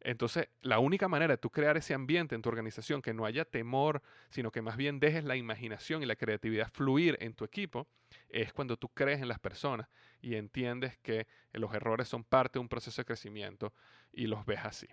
Entonces, 0.00 0.48
la 0.62 0.78
única 0.78 1.08
manera 1.08 1.34
de 1.34 1.38
tú 1.38 1.50
crear 1.50 1.76
ese 1.76 1.94
ambiente 1.94 2.34
en 2.34 2.42
tu 2.42 2.48
organización, 2.48 3.02
que 3.02 3.12
no 3.12 3.26
haya 3.26 3.44
temor, 3.44 4.02
sino 4.30 4.50
que 4.50 4.62
más 4.62 4.76
bien 4.76 4.98
dejes 4.98 5.24
la 5.24 5.36
imaginación 5.36 6.02
y 6.02 6.06
la 6.06 6.16
creatividad 6.16 6.70
fluir 6.72 7.18
en 7.20 7.34
tu 7.34 7.44
equipo, 7.44 7.86
es 8.32 8.52
cuando 8.52 8.76
tú 8.76 8.88
crees 8.88 9.20
en 9.20 9.28
las 9.28 9.38
personas 9.38 9.88
y 10.20 10.34
entiendes 10.34 10.98
que 10.98 11.26
los 11.52 11.74
errores 11.74 12.08
son 12.08 12.24
parte 12.24 12.58
de 12.58 12.60
un 12.60 12.68
proceso 12.68 13.00
de 13.00 13.06
crecimiento 13.06 13.72
y 14.12 14.26
los 14.26 14.44
ves 14.46 14.60
así. 14.64 14.88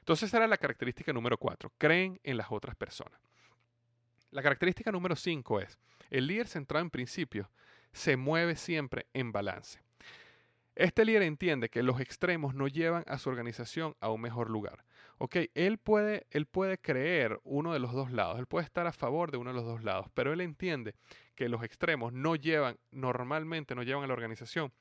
Entonces, 0.00 0.28
esa 0.28 0.38
era 0.38 0.46
la 0.46 0.58
característica 0.58 1.12
número 1.12 1.38
cuatro, 1.38 1.72
creen 1.78 2.20
en 2.22 2.36
las 2.36 2.48
otras 2.50 2.76
personas. 2.76 3.18
La 4.30 4.42
característica 4.42 4.92
número 4.92 5.16
cinco 5.16 5.60
es, 5.60 5.78
el 6.10 6.26
líder 6.26 6.48
centrado 6.48 6.84
en 6.84 6.90
principios 6.90 7.48
se 7.92 8.16
mueve 8.16 8.56
siempre 8.56 9.06
en 9.14 9.32
balance. 9.32 9.80
Este 10.74 11.04
líder 11.04 11.22
entiende 11.22 11.68
que 11.68 11.84
los 11.84 12.00
extremos 12.00 12.54
no 12.54 12.66
llevan 12.66 13.04
a 13.06 13.18
su 13.18 13.30
organización 13.30 13.96
a 14.00 14.10
un 14.10 14.20
mejor 14.20 14.50
lugar. 14.50 14.84
Ok, 15.18 15.36
él 15.54 15.78
puede, 15.78 16.26
él 16.30 16.46
puede 16.46 16.78
creer 16.78 17.40
uno 17.44 17.72
de 17.72 17.78
los 17.78 17.92
dos 17.92 18.10
lados, 18.10 18.38
él 18.38 18.46
puede 18.46 18.64
estar 18.64 18.86
a 18.86 18.92
favor 18.92 19.30
de 19.30 19.38
uno 19.38 19.50
de 19.50 19.56
los 19.56 19.64
dos 19.64 19.82
lados, 19.82 20.08
pero 20.14 20.32
él 20.32 20.40
entiende 20.40 20.94
que 21.34 21.48
los 21.48 21.62
extremos 21.62 22.12
no 22.12 22.36
llevan, 22.36 22.78
normalmente 22.90 23.74
no 23.74 23.82
llevan 23.82 24.04
a 24.04 24.06
la 24.08 24.14
organización 24.14 24.72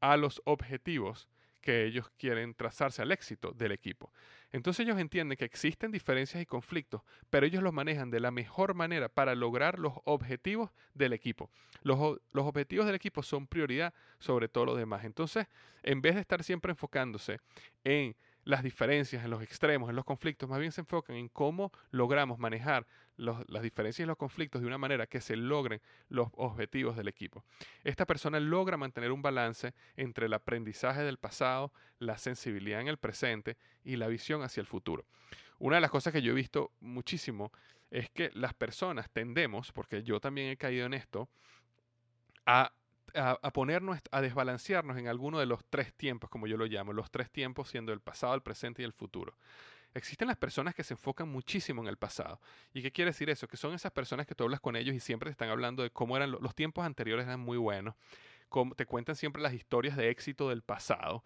a 0.00 0.16
los 0.16 0.42
objetivos 0.44 1.28
que 1.62 1.84
ellos 1.84 2.10
quieren 2.18 2.54
trazarse 2.54 3.00
al 3.00 3.12
éxito 3.12 3.52
del 3.52 3.72
equipo. 3.72 4.12
Entonces 4.50 4.84
ellos 4.84 4.98
entienden 4.98 5.38
que 5.38 5.44
existen 5.44 5.92
diferencias 5.92 6.42
y 6.42 6.46
conflictos, 6.46 7.02
pero 7.30 7.46
ellos 7.46 7.62
los 7.62 7.72
manejan 7.72 8.10
de 8.10 8.20
la 8.20 8.30
mejor 8.30 8.74
manera 8.74 9.08
para 9.08 9.34
lograr 9.34 9.78
los 9.78 9.94
objetivos 10.04 10.70
del 10.92 11.12
equipo. 11.12 11.50
Los, 11.82 12.18
los 12.32 12.46
objetivos 12.46 12.84
del 12.84 12.96
equipo 12.96 13.22
son 13.22 13.46
prioridad 13.46 13.94
sobre 14.18 14.48
todo 14.48 14.66
lo 14.66 14.74
demás. 14.74 15.04
Entonces, 15.04 15.46
en 15.82 16.02
vez 16.02 16.16
de 16.16 16.20
estar 16.20 16.42
siempre 16.42 16.72
enfocándose 16.72 17.38
en 17.84 18.16
las 18.44 18.62
diferencias, 18.62 19.24
en 19.24 19.30
los 19.30 19.42
extremos, 19.42 19.88
en 19.90 19.96
los 19.96 20.04
conflictos, 20.04 20.48
más 20.48 20.58
bien 20.58 20.72
se 20.72 20.80
enfocan 20.80 21.16
en 21.16 21.28
cómo 21.28 21.72
logramos 21.90 22.38
manejar 22.38 22.86
las 23.16 23.62
diferencias 23.62 24.04
y 24.04 24.08
los 24.08 24.16
conflictos 24.16 24.60
de 24.60 24.66
una 24.66 24.78
manera 24.78 25.06
que 25.06 25.20
se 25.20 25.36
logren 25.36 25.80
los 26.08 26.28
objetivos 26.32 26.96
del 26.96 27.08
equipo. 27.08 27.44
Esta 27.84 28.04
persona 28.06 28.40
logra 28.40 28.76
mantener 28.76 29.12
un 29.12 29.22
balance 29.22 29.74
entre 29.96 30.26
el 30.26 30.34
aprendizaje 30.34 31.02
del 31.02 31.18
pasado, 31.18 31.72
la 31.98 32.18
sensibilidad 32.18 32.80
en 32.80 32.88
el 32.88 32.96
presente 32.96 33.56
y 33.84 33.96
la 33.96 34.08
visión 34.08 34.42
hacia 34.42 34.60
el 34.60 34.66
futuro. 34.66 35.04
Una 35.58 35.76
de 35.76 35.82
las 35.82 35.90
cosas 35.90 36.12
que 36.12 36.22
yo 36.22 36.32
he 36.32 36.34
visto 36.34 36.72
muchísimo 36.80 37.52
es 37.90 38.10
que 38.10 38.30
las 38.34 38.54
personas 38.54 39.10
tendemos, 39.10 39.70
porque 39.70 40.02
yo 40.02 40.18
también 40.18 40.48
he 40.48 40.56
caído 40.56 40.86
en 40.86 40.94
esto, 40.94 41.28
a 42.46 42.72
a, 43.14 43.52
ponernos, 43.52 43.98
a 44.10 44.20
desbalancearnos 44.20 44.96
en 44.98 45.08
alguno 45.08 45.38
de 45.38 45.46
los 45.46 45.64
tres 45.68 45.92
tiempos, 45.94 46.30
como 46.30 46.46
yo 46.46 46.56
lo 46.56 46.66
llamo, 46.66 46.92
los 46.92 47.10
tres 47.10 47.30
tiempos 47.30 47.68
siendo 47.68 47.92
el 47.92 48.00
pasado, 48.00 48.34
el 48.34 48.42
presente 48.42 48.82
y 48.82 48.84
el 48.84 48.92
futuro. 48.92 49.36
Existen 49.94 50.28
las 50.28 50.38
personas 50.38 50.74
que 50.74 50.84
se 50.84 50.94
enfocan 50.94 51.28
muchísimo 51.28 51.82
en 51.82 51.88
el 51.88 51.98
pasado. 51.98 52.40
¿Y 52.72 52.80
qué 52.82 52.90
quiere 52.90 53.10
decir 53.10 53.28
eso? 53.28 53.46
Que 53.46 53.58
son 53.58 53.74
esas 53.74 53.92
personas 53.92 54.26
que 54.26 54.34
tú 54.34 54.44
hablas 54.44 54.60
con 54.60 54.74
ellos 54.74 54.94
y 54.94 55.00
siempre 55.00 55.28
te 55.28 55.32
están 55.32 55.50
hablando 55.50 55.82
de 55.82 55.90
cómo 55.90 56.16
eran 56.16 56.30
los 56.30 56.54
tiempos 56.54 56.84
anteriores 56.86 57.26
eran 57.26 57.40
muy 57.40 57.58
buenos. 57.58 57.94
Te 58.76 58.86
cuentan 58.86 59.16
siempre 59.16 59.42
las 59.42 59.52
historias 59.52 59.96
de 59.96 60.08
éxito 60.10 60.48
del 60.48 60.62
pasado. 60.62 61.22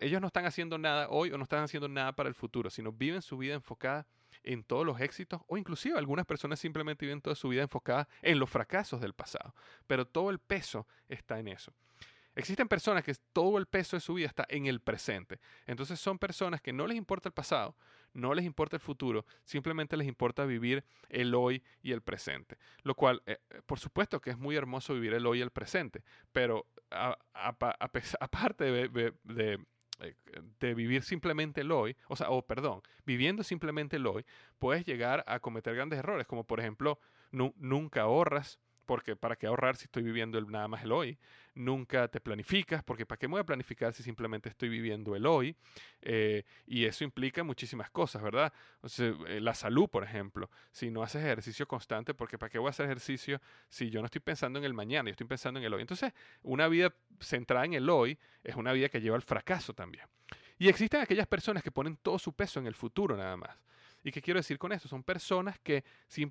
Ellos 0.00 0.20
no 0.20 0.26
están 0.26 0.46
haciendo 0.46 0.78
nada 0.78 1.08
hoy 1.10 1.30
o 1.32 1.38
no 1.38 1.44
están 1.44 1.64
haciendo 1.64 1.88
nada 1.88 2.12
para 2.12 2.28
el 2.28 2.34
futuro, 2.34 2.70
sino 2.70 2.92
viven 2.92 3.22
su 3.22 3.36
vida 3.38 3.54
enfocada 3.54 4.06
en 4.44 4.64
todos 4.64 4.84
los 4.84 5.00
éxitos 5.00 5.42
o 5.46 5.56
inclusive 5.56 5.98
algunas 5.98 6.26
personas 6.26 6.58
simplemente 6.58 7.06
viven 7.06 7.20
toda 7.20 7.36
su 7.36 7.48
vida 7.48 7.62
enfocada 7.62 8.08
en 8.22 8.38
los 8.38 8.50
fracasos 8.50 9.00
del 9.00 9.14
pasado, 9.14 9.54
pero 9.86 10.06
todo 10.06 10.30
el 10.30 10.38
peso 10.38 10.86
está 11.08 11.38
en 11.38 11.48
eso. 11.48 11.72
Existen 12.34 12.66
personas 12.66 13.04
que 13.04 13.14
todo 13.34 13.58
el 13.58 13.66
peso 13.66 13.96
de 13.96 14.00
su 14.00 14.14
vida 14.14 14.26
está 14.26 14.46
en 14.48 14.64
el 14.64 14.80
presente. 14.80 15.38
Entonces 15.66 16.00
son 16.00 16.18
personas 16.18 16.62
que 16.62 16.72
no 16.72 16.86
les 16.86 16.96
importa 16.96 17.28
el 17.28 17.34
pasado, 17.34 17.76
no 18.14 18.32
les 18.32 18.46
importa 18.46 18.76
el 18.76 18.80
futuro, 18.80 19.26
simplemente 19.44 19.98
les 19.98 20.08
importa 20.08 20.46
vivir 20.46 20.82
el 21.10 21.34
hoy 21.34 21.62
y 21.82 21.92
el 21.92 22.00
presente. 22.00 22.56
Lo 22.84 22.94
cual, 22.94 23.22
eh, 23.26 23.38
eh, 23.50 23.60
por 23.66 23.78
supuesto 23.78 24.20
que 24.20 24.30
es 24.30 24.38
muy 24.38 24.56
hermoso 24.56 24.94
vivir 24.94 25.12
el 25.12 25.26
hoy 25.26 25.40
y 25.40 25.42
el 25.42 25.50
presente, 25.50 26.02
pero 26.32 26.66
aparte 27.34 28.64
de 28.64 29.58
vivir 30.60 31.02
simplemente 31.02 31.60
el 31.62 31.72
hoy, 31.72 31.96
o 32.08 32.16
sea, 32.16 32.30
o 32.30 32.42
perdón, 32.42 32.82
viviendo 33.04 33.42
simplemente 33.42 33.96
el 33.96 34.06
hoy, 34.06 34.24
puedes 34.58 34.84
llegar 34.84 35.24
a 35.26 35.40
cometer 35.40 35.74
grandes 35.74 35.98
errores, 35.98 36.26
como 36.26 36.44
por 36.44 36.60
ejemplo, 36.60 36.98
nunca 37.30 38.02
ahorras, 38.02 38.58
porque 38.84 39.16
para 39.16 39.36
qué 39.36 39.46
ahorrar 39.46 39.76
si 39.76 39.84
estoy 39.84 40.02
viviendo 40.02 40.38
el, 40.38 40.50
nada 40.50 40.68
más 40.68 40.82
el 40.84 40.92
hoy. 40.92 41.18
Nunca 41.54 42.08
te 42.08 42.20
planificas, 42.20 42.82
porque 42.82 43.04
para 43.04 43.18
qué 43.18 43.28
me 43.28 43.32
voy 43.32 43.40
a 43.40 43.44
planificar 43.44 43.92
si 43.92 44.02
simplemente 44.02 44.48
estoy 44.48 44.68
viviendo 44.68 45.14
el 45.14 45.26
hoy. 45.26 45.54
Eh, 46.00 46.44
y 46.66 46.84
eso 46.84 47.04
implica 47.04 47.42
muchísimas 47.44 47.90
cosas, 47.90 48.22
¿verdad? 48.22 48.52
Eh, 48.98 49.40
la 49.40 49.54
salud, 49.54 49.88
por 49.88 50.04
ejemplo. 50.04 50.50
Si 50.70 50.90
no 50.90 51.02
haces 51.02 51.22
ejercicio 51.22 51.66
constante, 51.66 52.14
porque 52.14 52.38
para 52.38 52.50
qué 52.50 52.58
voy 52.58 52.68
a 52.68 52.70
hacer 52.70 52.86
ejercicio 52.86 53.40
si 53.68 53.90
yo 53.90 54.00
no 54.00 54.06
estoy 54.06 54.20
pensando 54.20 54.58
en 54.58 54.64
el 54.64 54.74
mañana, 54.74 55.08
yo 55.08 55.12
estoy 55.12 55.26
pensando 55.26 55.60
en 55.60 55.66
el 55.66 55.74
hoy. 55.74 55.82
Entonces, 55.82 56.12
una 56.42 56.68
vida 56.68 56.94
centrada 57.20 57.64
en 57.64 57.74
el 57.74 57.88
hoy 57.90 58.18
es 58.42 58.56
una 58.56 58.72
vida 58.72 58.88
que 58.88 59.00
lleva 59.00 59.16
al 59.16 59.22
fracaso 59.22 59.74
también. 59.74 60.06
Y 60.58 60.68
existen 60.68 61.00
aquellas 61.00 61.26
personas 61.26 61.62
que 61.62 61.70
ponen 61.70 61.96
todo 61.96 62.18
su 62.18 62.32
peso 62.32 62.60
en 62.60 62.66
el 62.66 62.74
futuro 62.74 63.16
nada 63.16 63.36
más. 63.36 63.58
¿Y 64.04 64.10
qué 64.10 64.20
quiero 64.20 64.38
decir 64.38 64.58
con 64.58 64.72
eso? 64.72 64.88
Son 64.88 65.02
personas 65.02 65.58
que 65.60 65.84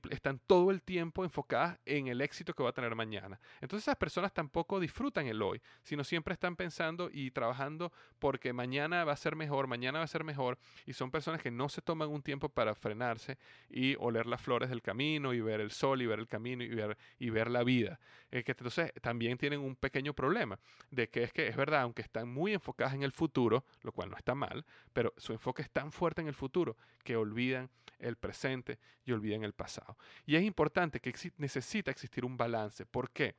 están 0.10 0.40
todo 0.46 0.72
el 0.72 0.82
tiempo 0.82 1.24
enfocadas 1.24 1.80
en 1.86 2.08
el 2.08 2.22
éxito 2.22 2.54
que 2.54 2.64
va 2.64 2.70
a 2.70 2.74
tener 2.74 2.96
mañana. 2.96 3.40
Entonces 3.62 3.86
esas 3.86 3.96
personas 3.96 4.34
tampoco 4.34 4.80
disfrutan 4.80 5.28
el 5.28 5.42
hoy, 5.42 5.62
sino 5.84 6.04
siempre 6.04 6.34
están 6.34 6.56
pensando 6.56 7.10
y 7.12 7.32
trabajando 7.32 7.92
porque 8.20 8.54
mañana 8.54 9.06
va 9.06 9.14
a 9.14 9.18
ser 9.18 9.36
mejor, 9.36 9.68
mañana 9.68 10.00
va 10.00 10.06
a 10.06 10.08
ser 10.08 10.24
mejor. 10.24 10.58
Y 10.86 10.94
son 10.94 11.12
personas 11.12 11.42
que 11.42 11.52
no 11.52 11.70
se 11.70 11.82
toman 11.82 12.10
un 12.10 12.22
tiempo 12.22 12.50
para 12.50 12.76
frenarse 12.76 13.38
y 13.70 13.96
oler 14.00 14.26
las 14.26 14.42
flores 14.42 14.70
del 14.70 14.82
camino 14.82 15.34
y 15.34 15.42
ver 15.42 15.62
el 15.62 15.72
sol 15.72 16.02
y 16.02 16.06
ver 16.06 16.20
el 16.20 16.28
camino 16.28 16.64
y 16.64 16.70
ver, 16.70 16.98
y 17.20 17.30
ver 17.30 17.50
la 17.50 17.64
vida. 17.64 18.00
Eh, 18.32 18.44
que 18.44 18.52
entonces 18.52 18.92
también 19.02 19.38
tienen 19.38 19.60
un 19.60 19.76
pequeño 19.76 20.14
problema 20.14 20.60
de 20.90 21.10
que 21.10 21.24
es 21.24 21.34
que 21.34 21.48
es 21.48 21.56
verdad, 21.56 21.82
aunque 21.82 22.02
están 22.02 22.30
muy 22.30 22.54
enfocadas 22.54 22.94
en 22.94 23.04
el 23.04 23.12
futuro, 23.12 23.66
lo 23.82 23.92
cual 23.92 24.10
no 24.10 24.18
está 24.18 24.36
mal, 24.36 24.66
pero 24.94 25.14
su 25.18 25.34
enfoque 25.34 25.62
es 25.62 25.70
tan 25.70 25.92
fuerte 25.92 26.22
en 26.22 26.28
el 26.28 26.34
futuro 26.34 26.78
que 27.04 27.16
olvidan 27.16 27.61
el 28.02 28.18
presente 28.18 28.80
y 29.06 29.12
olviden 29.12 29.44
el 29.44 29.54
pasado. 29.54 29.98
Y 30.26 30.36
es 30.36 30.44
importante 30.44 31.00
que 31.00 31.14
necesita 31.38 31.92
existir 31.92 32.26
un 32.26 32.38
balance. 32.38 32.86
¿Por 32.86 33.12
qué? 33.12 33.36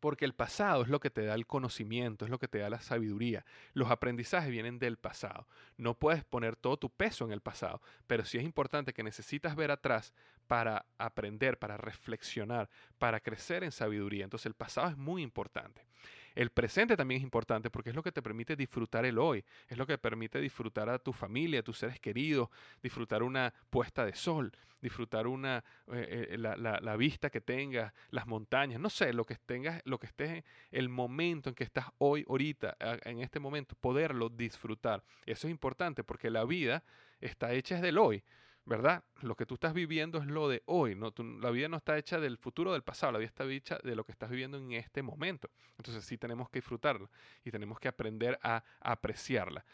Porque 0.00 0.26
el 0.26 0.34
pasado 0.34 0.82
es 0.82 0.88
lo 0.88 1.00
que 1.00 1.08
te 1.08 1.24
da 1.24 1.34
el 1.34 1.46
conocimiento, 1.46 2.26
es 2.26 2.30
lo 2.30 2.38
que 2.38 2.46
te 2.46 2.58
da 2.58 2.68
la 2.68 2.80
sabiduría. 2.80 3.46
Los 3.72 3.90
aprendizajes 3.90 4.50
vienen 4.50 4.78
del 4.78 4.98
pasado. 4.98 5.48
No 5.78 5.94
puedes 5.94 6.24
poner 6.24 6.56
todo 6.56 6.76
tu 6.76 6.90
peso 6.90 7.24
en 7.24 7.32
el 7.32 7.40
pasado, 7.40 7.80
pero 8.06 8.24
sí 8.26 8.36
es 8.36 8.44
importante 8.44 8.92
que 8.92 9.02
necesitas 9.02 9.56
ver 9.56 9.70
atrás 9.70 10.12
para 10.46 10.84
aprender, 10.98 11.58
para 11.58 11.78
reflexionar, 11.78 12.68
para 12.98 13.20
crecer 13.20 13.64
en 13.64 13.72
sabiduría. 13.72 14.24
Entonces 14.24 14.44
el 14.44 14.54
pasado 14.54 14.90
es 14.90 14.96
muy 14.98 15.22
importante. 15.22 15.86
El 16.34 16.50
presente 16.50 16.96
también 16.96 17.18
es 17.18 17.22
importante 17.22 17.70
porque 17.70 17.90
es 17.90 17.96
lo 17.96 18.02
que 18.02 18.12
te 18.12 18.22
permite 18.22 18.56
disfrutar 18.56 19.04
el 19.04 19.18
hoy, 19.18 19.44
es 19.68 19.78
lo 19.78 19.86
que 19.86 19.98
permite 19.98 20.40
disfrutar 20.40 20.88
a 20.88 20.98
tu 20.98 21.12
familia, 21.12 21.60
a 21.60 21.62
tus 21.62 21.78
seres 21.78 22.00
queridos, 22.00 22.48
disfrutar 22.82 23.22
una 23.22 23.54
puesta 23.70 24.04
de 24.04 24.14
sol, 24.14 24.52
disfrutar 24.80 25.26
una, 25.26 25.64
eh, 25.92 26.28
eh, 26.30 26.38
la, 26.38 26.96
vista 26.96 27.30
que 27.30 27.40
tengas, 27.40 27.92
las 28.10 28.26
montañas, 28.26 28.80
no 28.80 28.90
sé, 28.90 29.12
lo 29.12 29.24
que 29.24 29.36
tengas, 29.36 29.80
lo 29.84 29.98
que 29.98 30.06
estés, 30.06 30.44
el 30.70 30.88
momento 30.88 31.48
en 31.48 31.54
que 31.54 31.64
estás 31.64 31.86
hoy, 31.98 32.24
ahorita, 32.28 32.76
en 33.04 33.20
este 33.20 33.40
momento, 33.40 33.76
poderlo 33.80 34.28
disfrutar. 34.28 35.02
Eso 35.24 35.46
es 35.46 35.52
importante 35.52 36.04
porque 36.04 36.30
la 36.30 36.44
vida 36.44 36.84
está 37.20 37.52
hecha 37.52 37.80
del 37.80 37.98
hoy. 37.98 38.22
¿Verdad? 38.66 39.04
Lo 39.20 39.36
que 39.36 39.46
tú 39.46 39.54
estás 39.54 39.74
viviendo 39.74 40.18
es 40.18 40.26
lo 40.26 40.48
de 40.48 40.62
hoy, 40.66 40.98
la 41.40 41.50
vida 41.50 41.68
no 41.68 41.76
está 41.76 41.98
hecha 41.98 42.18
del 42.18 42.38
futuro 42.38 42.70
o 42.70 42.72
del 42.72 42.82
pasado, 42.82 43.12
la 43.12 43.18
vida 43.18 43.28
está 43.28 43.44
hecha 43.44 43.78
de 43.82 43.94
lo 43.94 44.04
que 44.04 44.12
estás 44.12 44.30
viviendo 44.30 44.56
en 44.58 44.72
este 44.72 45.02
momento. 45.02 45.50
Entonces 45.76 46.04
sí 46.04 46.16
tenemos 46.16 46.48
que 46.48 46.58
disfrutarla 46.58 47.08
y 47.44 47.50
tenemos 47.50 47.78
que 47.78 47.88
aprender 47.88 48.38
a 48.42 48.64
apreciarla. 48.80 49.64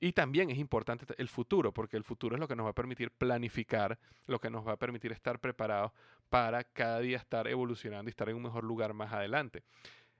Y 0.00 0.12
también 0.12 0.50
es 0.50 0.58
importante 0.58 1.06
el 1.16 1.28
futuro, 1.28 1.72
porque 1.72 1.96
el 1.96 2.04
futuro 2.04 2.36
es 2.36 2.40
lo 2.40 2.46
que 2.46 2.54
nos 2.54 2.66
va 2.66 2.70
a 2.70 2.74
permitir 2.74 3.10
planificar, 3.10 3.98
lo 4.26 4.40
que 4.40 4.48
nos 4.48 4.66
va 4.66 4.72
a 4.72 4.76
permitir 4.76 5.10
estar 5.10 5.40
preparados 5.40 5.92
para 6.28 6.62
cada 6.62 7.00
día 7.00 7.16
estar 7.16 7.48
evolucionando 7.48 8.08
y 8.08 8.10
estar 8.10 8.28
en 8.28 8.36
un 8.36 8.42
mejor 8.42 8.62
lugar 8.62 8.94
más 8.94 9.12
adelante. 9.12 9.64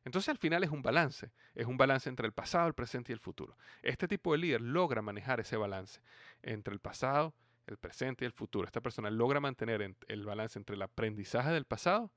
Entonces 0.04 0.30
al 0.30 0.38
final 0.38 0.64
es 0.64 0.70
un 0.70 0.82
balance, 0.82 1.30
es 1.54 1.66
un 1.66 1.76
balance 1.76 2.08
entre 2.08 2.26
el 2.26 2.32
pasado, 2.32 2.66
el 2.66 2.74
presente 2.74 3.12
y 3.12 3.14
el 3.14 3.20
futuro. 3.20 3.56
Este 3.82 4.08
tipo 4.08 4.32
de 4.32 4.38
líder 4.38 4.62
logra 4.62 5.02
manejar 5.02 5.38
ese 5.38 5.56
balance 5.56 6.00
entre 6.42 6.72
el 6.72 6.80
pasado, 6.80 7.34
el 7.68 7.76
presente 7.76 8.24
y 8.24 8.26
el 8.26 8.33
futuro. 8.33 8.66
Esta 8.66 8.81
persona 8.81 9.11
logra 9.11 9.40
mantener 9.40 9.94
el 10.09 10.24
balance 10.24 10.59
entre 10.59 10.76
el 10.76 10.83
aprendizaje 10.83 11.50
del 11.50 11.64
pasado, 11.64 12.11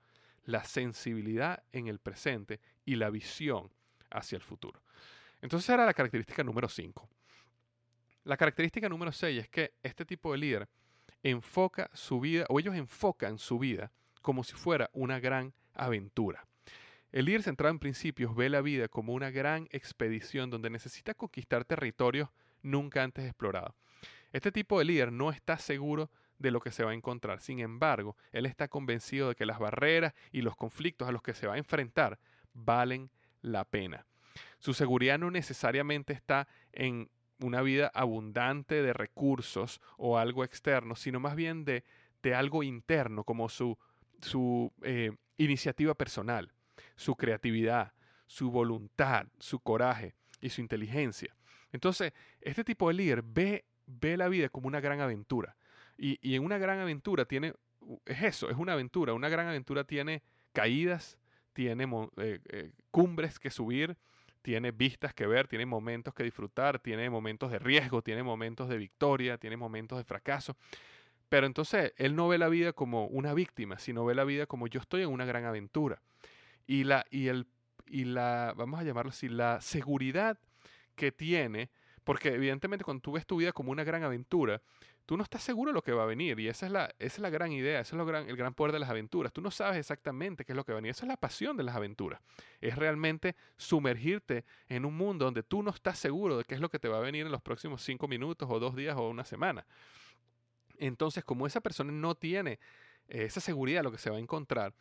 la 0.46 0.64
sensibilidad 0.64 1.64
en 1.72 1.88
el 1.88 2.00
presente 2.00 2.60
y 2.86 2.96
la 2.96 3.10
visión 3.10 3.72
hacia 4.10 4.38
el 4.38 4.42
futuro. 4.42 4.82
Entonces 5.42 5.70
era 5.70 5.86
la 5.86 5.94
característica 5.94 6.44
número 6.44 6.70
5. 6.70 7.08
La 8.24 8.38
característica 8.38 8.88
número 8.88 9.12
6 9.12 9.40
es 9.40 9.50
que 9.50 9.74
este 9.84 10.06
tipo 10.06 10.32
de 10.32 10.38
líder 10.38 10.70
enfoca 11.24 11.90
su 11.94 12.20
vida, 12.20 12.46
o 12.50 12.60
ellos 12.60 12.76
enfocan 12.76 13.38
su 13.38 13.60
vida 13.60 13.92
como 14.22 14.44
si 14.44 14.54
fuera 14.54 14.90
una 14.94 15.20
gran 15.20 15.54
aventura. 15.74 16.46
El 17.12 17.26
líder 17.26 17.44
centrado 17.44 17.72
en 17.72 17.80
principios 17.80 18.36
ve 18.36 18.50
la 18.50 18.62
vida 18.62 18.88
como 18.88 19.14
una 19.14 19.32
gran 19.32 19.68
expedición 19.72 20.50
donde 20.50 20.70
necesita 20.70 21.14
conquistar 21.14 21.66
territorios 21.66 22.30
nunca 22.62 23.04
antes 23.04 23.26
explorados. 23.26 23.74
Este 24.32 24.52
tipo 24.52 24.80
de 24.80 24.86
líder 24.86 25.12
no 25.12 25.32
está 25.32 25.58
seguro 25.58 26.10
de 26.38 26.52
lo 26.52 26.60
que 26.60 26.72
se 26.72 26.84
va 26.84 26.92
a 26.92 26.96
encontrar. 26.96 27.42
Sin 27.42 27.60
embargo, 27.60 28.16
él 28.32 28.46
está 28.46 28.68
convencido 28.68 29.30
de 29.30 29.36
que 29.36 29.46
las 29.46 29.60
barreras 29.60 30.14
y 30.32 30.42
los 30.42 30.56
conflictos 30.56 31.08
a 31.08 31.12
los 31.12 31.22
que 31.22 31.34
se 31.34 31.48
va 31.48 31.54
a 31.54 31.58
enfrentar 31.58 32.20
valen 32.54 33.12
la 33.42 33.64
pena. 33.66 34.06
Su 34.60 34.74
seguridad 34.74 35.20
no 35.20 35.32
necesariamente 35.32 36.14
está 36.14 36.48
en 36.72 37.10
una 37.40 37.62
vida 37.62 37.92
abundante 37.94 38.82
de 38.82 38.94
recursos 38.94 39.82
o 39.98 40.18
algo 40.18 40.44
externo, 40.44 40.96
sino 40.96 41.20
más 41.20 41.36
bien 41.36 41.66
de, 41.66 41.84
algo 42.36 42.64
interno, 42.64 43.24
como 43.24 43.50
su, 43.50 43.78
eh, 44.84 45.12
iniciativa 45.38 45.96
personal, 45.96 46.54
su 46.96 47.16
creatividad, 47.16 47.94
su 48.28 48.52
voluntad, 48.52 49.26
su 49.40 49.60
coraje 49.60 50.14
y 50.40 50.50
su 50.50 50.62
inteligencia. 50.62 51.36
Entonces, 51.72 52.14
este 52.42 52.64
tipo 52.64 52.90
de 52.90 52.94
líder 52.94 53.24
ve 53.24 53.66
ve 54.00 54.18
la 54.18 54.28
vida 54.28 54.50
como 54.50 54.68
una 54.68 54.80
gran 54.80 55.00
aventura. 55.00 55.56
Y, 55.98 56.36
en 56.36 56.44
una 56.44 56.58
gran 56.58 56.80
aventura 56.80 57.26
tiene, 57.26 57.54
es 58.06 58.24
eso, 58.24 58.50
es 58.50 58.58
una 58.58 58.74
aventura. 58.74 59.14
Una 59.14 59.30
gran 59.30 59.48
aventura 59.48 59.84
tiene 59.84 60.24
caídas, 60.54 61.18
tiene 61.54 61.84
eh, 62.18 62.40
eh, 62.50 62.72
cumbres 62.90 63.40
que 63.40 63.52
subir, 63.52 63.98
tiene 64.42 64.72
vistas 64.72 65.14
que 65.14 65.28
ver, 65.28 65.48
tiene 65.48 65.66
momentos 65.66 66.14
que 66.14 66.24
disfrutar, 66.24 66.80
tiene 66.80 67.10
momentos 67.10 67.52
de 67.52 67.60
riesgo, 67.60 68.02
tiene 68.02 68.24
momentos 68.24 68.70
de 68.70 68.78
victoria, 68.78 69.38
tiene 69.38 69.58
momentos 69.58 69.98
de 69.98 70.04
fracaso. 70.04 70.56
Pero 71.30 71.46
entonces 71.46 71.94
él 71.98 72.16
no 72.16 72.28
ve 72.28 72.38
la 72.38 72.50
vida 72.50 72.74
como 72.74 73.06
una 73.06 73.34
víctima, 73.34 73.80
sino 73.80 74.04
ve 74.04 74.16
la 74.16 74.24
vida 74.24 74.48
como 74.48 74.68
yo 74.68 74.80
estoy 74.80 75.04
en 75.04 75.10
una 75.10 75.26
gran 75.26 75.46
aventura. 75.46 76.02
Y 76.66 76.84
la, 76.84 77.06
y 77.10 77.28
el, 77.28 77.48
y 77.88 78.06
la 78.06 78.54
vamos 78.58 78.80
a 78.80 78.84
llamarlo 78.84 79.12
así, 79.12 79.30
la 79.30 79.62
seguridad 79.62 80.40
que 80.96 81.12
tiene, 81.12 81.70
porque 82.12 82.28
evidentemente 82.34 82.84
cuando 82.84 83.00
tú 83.00 83.14
ves 83.14 83.26
tu 83.26 83.38
vida 83.38 83.54
como 83.54 83.72
una 83.72 83.86
gran 83.86 84.04
aventura, 84.04 84.62
tú 85.06 85.16
no 85.16 85.24
estás 85.24 85.42
seguro 85.44 85.72
de 85.72 85.74
lo 85.76 85.82
que 85.82 85.94
va 85.94 86.04
a 86.04 86.06
venir. 86.06 86.38
Y 86.42 86.50
esa 86.50 86.66
es 86.66 86.72
la, 86.74 86.94
esa 87.00 87.16
es 87.16 87.20
la 87.20 87.30
gran 87.30 87.54
idea, 87.54 87.80
ese 87.80 87.96
es 87.96 87.98
lo 87.98 88.06
gran, 88.06 88.28
el 88.28 88.36
gran 88.36 88.54
poder 88.54 88.74
de 88.74 88.80
las 88.80 88.90
aventuras. 88.90 89.32
Tú 89.32 89.40
no 89.40 89.50
sabes 89.50 89.78
exactamente 89.78 90.44
qué 90.44 90.52
es 90.52 90.58
lo 90.58 90.66
que 90.66 90.74
va 90.74 90.80
a 90.80 90.82
venir. 90.82 90.92
Esa 90.92 91.06
es 91.06 91.08
la 91.08 91.16
pasión 91.16 91.56
de 91.56 91.64
las 91.64 91.74
aventuras. 91.74 92.20
Es 92.60 92.76
realmente 92.76 93.38
sumergirte 93.56 94.44
en 94.68 94.84
un 94.84 94.94
mundo 94.98 95.24
donde 95.24 95.42
tú 95.42 95.64
no 95.64 95.70
estás 95.72 96.00
seguro 96.00 96.38
de 96.38 96.44
qué 96.44 96.54
es 96.54 96.60
lo 96.60 96.68
que 96.68 96.80
te 96.80 96.90
va 96.90 96.98
a 96.98 97.00
venir 97.00 97.26
en 97.26 97.32
los 97.32 97.42
próximos 97.42 97.82
cinco 97.82 98.10
minutos 98.10 98.50
o 98.52 98.60
dos 98.60 98.76
días 98.76 98.98
o 98.98 99.08
una 99.08 99.24
semana. 99.24 99.66
Entonces, 100.80 101.24
como 101.24 101.48
esa 101.48 101.62
persona 101.62 101.94
no 101.94 102.16
tiene 102.16 102.60
eh, 103.08 103.24
esa 103.24 103.40
seguridad 103.40 103.80
de 103.80 103.84
lo 103.84 103.92
que 103.94 104.00
se 104.00 104.10
va 104.10 104.18
a 104.18 104.20
encontrar, 104.20 104.74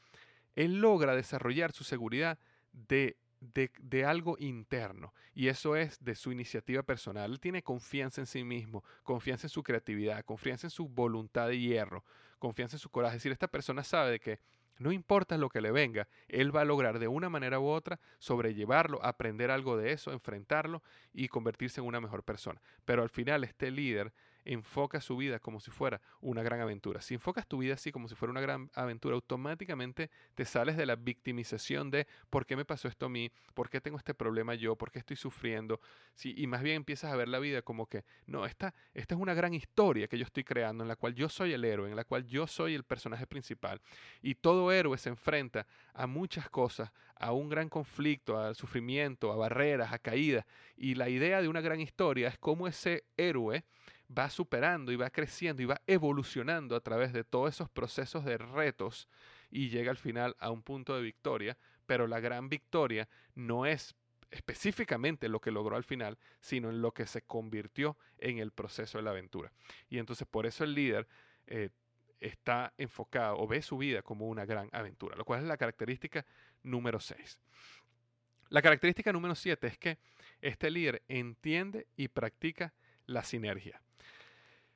él 0.57 0.81
logra 0.81 1.15
desarrollar 1.15 1.71
su 1.71 1.85
seguridad 1.85 2.41
de 2.73 3.17
de, 3.41 4.05
algo 4.05 4.37
interno 4.39 5.15
y 5.35 5.49
eso 5.49 5.77
es 5.77 6.03
de 6.05 6.15
su 6.15 6.33
iniciativa 6.33 6.83
personal. 6.83 7.33
Él 7.33 7.41
tiene 7.41 7.63
confianza 7.63 8.21
en 8.21 8.27
sí 8.27 8.45
mismo, 8.45 8.85
confianza 9.03 9.47
en 9.47 9.51
su 9.51 9.63
creatividad, 9.63 10.25
confianza 10.25 10.67
en 10.67 10.71
su 10.71 10.89
voluntad 10.89 11.49
de 11.49 11.59
hierro, 11.59 12.05
confianza 12.39 12.77
en 12.77 12.81
su 12.81 12.91
coraje. 12.91 13.17
Es 13.17 13.23
decir, 13.23 13.33
esta 13.33 13.49
persona 13.49 13.83
sabe 13.83 14.21
que 14.21 14.41
no 14.79 14.93
importa 14.93 15.37
lo 15.37 15.51
que 15.51 15.61
le 15.61 15.73
venga, 15.73 16.09
él 16.29 16.55
va 16.55 16.63
a 16.63 16.65
lograr 16.65 16.99
de 16.99 17.09
una 17.09 17.29
manera 17.29 17.61
u 17.61 17.67
otra 17.67 18.01
sobrellevarlo, 18.19 19.05
aprender 19.05 19.51
algo 19.51 19.77
de 19.77 19.93
eso, 19.93 20.11
enfrentarlo 20.11 20.83
y 21.13 21.29
convertirse 21.29 21.81
en 21.81 21.87
una 21.87 22.01
mejor 22.01 22.23
persona. 22.23 22.63
Pero 22.87 23.03
al 23.03 23.11
final 23.11 23.45
este 23.45 23.71
líder 23.71 24.13
enfoca 24.53 25.01
su 25.01 25.17
vida 25.17 25.39
como 25.39 25.61
si 25.61 25.71
fuera 25.71 26.01
una 26.21 26.43
gran 26.43 26.61
aventura. 26.61 27.01
Si 27.01 27.15
enfocas 27.15 27.47
tu 27.47 27.59
vida 27.59 27.75
así 27.75 27.93
como 27.93 28.09
si 28.09 28.15
fuera 28.15 28.31
una 28.31 28.41
gran 28.41 28.71
aventura, 28.75 29.15
automáticamente 29.15 30.11
te 30.35 30.45
sales 30.45 30.77
de 30.77 30.87
la 30.87 30.97
victimización 30.97 31.91
de 31.91 32.07
por 32.31 32.47
qué 32.47 32.57
me 32.57 32.65
pasó 32.65 32.89
esto 32.89 33.07
a 33.07 33.09
mí, 33.09 33.31
por 33.55 33.71
qué 33.71 33.81
tengo 33.81 33.97
este 33.97 34.15
problema 34.15 34.55
yo, 34.55 34.77
por 34.77 34.91
qué 34.91 34.99
estoy 34.99 35.17
sufriendo. 35.17 35.81
y 36.23 36.47
más 36.47 36.63
bien 36.63 36.77
empiezas 36.77 37.13
a 37.13 37.17
ver 37.17 37.29
la 37.29 37.39
vida 37.39 37.63
como 37.63 37.87
que, 37.87 38.05
no, 38.27 38.45
esta, 38.45 38.75
esta 38.93 39.15
es 39.15 39.21
una 39.21 39.35
gran 39.35 39.55
historia 39.55 40.09
que 40.09 40.19
yo 40.19 40.25
estoy 40.25 40.45
creando, 40.45 40.85
en 40.85 40.89
la 40.89 40.97
cual 40.97 41.15
yo 41.15 41.29
soy 41.29 41.53
el 41.53 41.65
héroe, 41.65 41.89
en 41.89 41.97
la 41.97 42.05
cual 42.05 42.27
yo 42.27 42.47
soy 42.47 42.75
el 42.75 42.85
personaje 42.85 43.27
principal. 43.27 43.81
Y 44.21 44.35
todo 44.35 44.73
héroe 44.73 44.99
se 44.99 45.09
enfrenta 45.09 45.67
a 45.95 46.07
muchas 46.07 46.51
cosas, 46.51 46.91
a 47.17 47.33
un 47.33 47.49
gran 47.49 47.69
conflicto, 47.69 48.39
al 48.39 48.57
sufrimiento, 48.57 49.33
a 49.33 49.37
barreras, 49.37 49.93
a 49.93 49.99
caídas. 49.99 50.45
Y 50.77 50.95
la 50.95 51.09
idea 51.09 51.43
de 51.43 51.49
una 51.49 51.61
gran 51.61 51.81
historia 51.81 52.29
es 52.29 52.39
cómo 52.39 52.67
ese 52.67 53.05
héroe 53.17 53.65
va 54.17 54.29
superando 54.31 54.93
y 54.93 54.97
va 54.97 55.11
creciendo 55.11 55.63
y 55.63 55.67
va 55.67 55.81
evolucionando 55.87 56.75
a 56.75 56.81
través 56.81 57.13
de 57.13 57.25
todos 57.25 57.55
esos 57.55 57.69
procesos 57.69 58.25
de 58.25 58.39
retos 58.39 59.09
y 59.51 59.69
llega 59.69 59.91
al 59.91 59.97
final 59.97 60.37
a 60.39 60.51
un 60.51 60.63
punto 60.63 60.97
de 60.97 61.03
victoria, 61.03 61.57
pero 61.87 62.07
la 62.07 62.21
gran 62.21 62.49
victoria 62.49 63.09
no 63.35 63.67
es 63.67 63.95
específicamente 64.31 65.29
lo 65.29 65.41
que 65.41 65.51
logró 65.51 65.77
al 65.77 65.85
final, 65.85 66.19
sino 66.41 66.71
en 66.71 66.83
lo 66.83 66.93
que 66.93 67.07
se 67.07 67.23
convirtió 67.23 67.97
en 68.19 68.39
el 68.39 68.53
proceso 68.53 68.99
de 68.99 69.05
la 69.05 69.11
aventura. 69.11 69.53
Y 69.89 69.99
entonces 69.99 70.27
por 70.29 70.47
eso 70.47 70.65
el 70.65 70.75
líder 70.75 71.09
eh, 71.47 71.71
está 72.21 72.73
enfocado 72.79 73.39
o 73.39 73.47
ve 73.47 73.63
su 73.63 73.79
vida 73.79 74.03
como 74.03 74.29
una 74.29 74.45
gran 74.45 74.69
aventura, 74.73 75.17
lo 75.17 75.25
cual 75.25 75.41
es 75.41 75.47
la 75.47 75.57
característica 75.57 76.25
número 76.63 77.01
6. 77.01 77.41
La 78.51 78.63
característica 78.63 79.13
número 79.13 79.35
7 79.35 79.67
es 79.67 79.79
que 79.79 79.99
este 80.41 80.71
líder 80.71 81.03
entiende 81.09 81.87
y 81.97 82.09
practica 82.09 82.73
la 83.11 83.25
sinergia. 83.25 83.83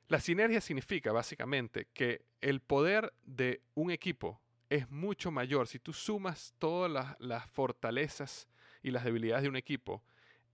La 0.07 0.19
sinergia 0.19 0.61
significa 0.61 1.11
básicamente 1.11 1.87
que 1.93 2.25
el 2.41 2.59
poder 2.59 3.13
de 3.23 3.61
un 3.73 3.89
equipo 3.89 4.39
es 4.69 4.89
mucho 4.91 5.31
mayor. 5.31 5.67
Si 5.67 5.79
tú 5.79 5.93
sumas 5.93 6.53
todas 6.59 7.15
las, 7.17 7.49
fortalezas 7.49 8.47
y 8.83 8.91
las 8.91 9.03
debilidades 9.03 9.43
de 9.43 9.49
un 9.49 9.55
equipo, 9.55 10.03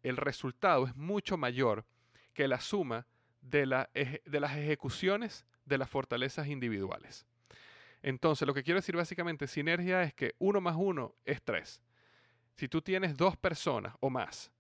el 0.03 0.15
resultado 0.15 0.85
es 0.85 0.95
mucho 0.95 1.37
mayor 1.37 1.85
que 2.33 2.47
la 2.47 2.61
suma 2.61 3.07
de, 3.41 3.65
las 3.65 3.87
ejecuciones 3.93 5.45
de 5.65 5.77
las 5.77 5.89
fortalezas 5.89 6.47
individuales. 6.47 7.25
Entonces, 8.03 8.47
lo 8.47 8.53
que 8.53 8.63
quiero 8.63 8.79
decir 8.79 8.95
básicamente, 8.95 9.47
sinergia 9.47 10.03
es 10.03 10.13
que 10.13 10.35
uno 10.39 10.61
más 10.61 10.75
uno 10.77 11.15
es 11.25 11.41
tres. 11.41 11.81
Si 12.55 12.67
tú 12.67 12.81
tienes 12.81 13.17
dos 13.17 13.35
personas 13.37 13.95
o 13.99 14.09
más 14.09 14.51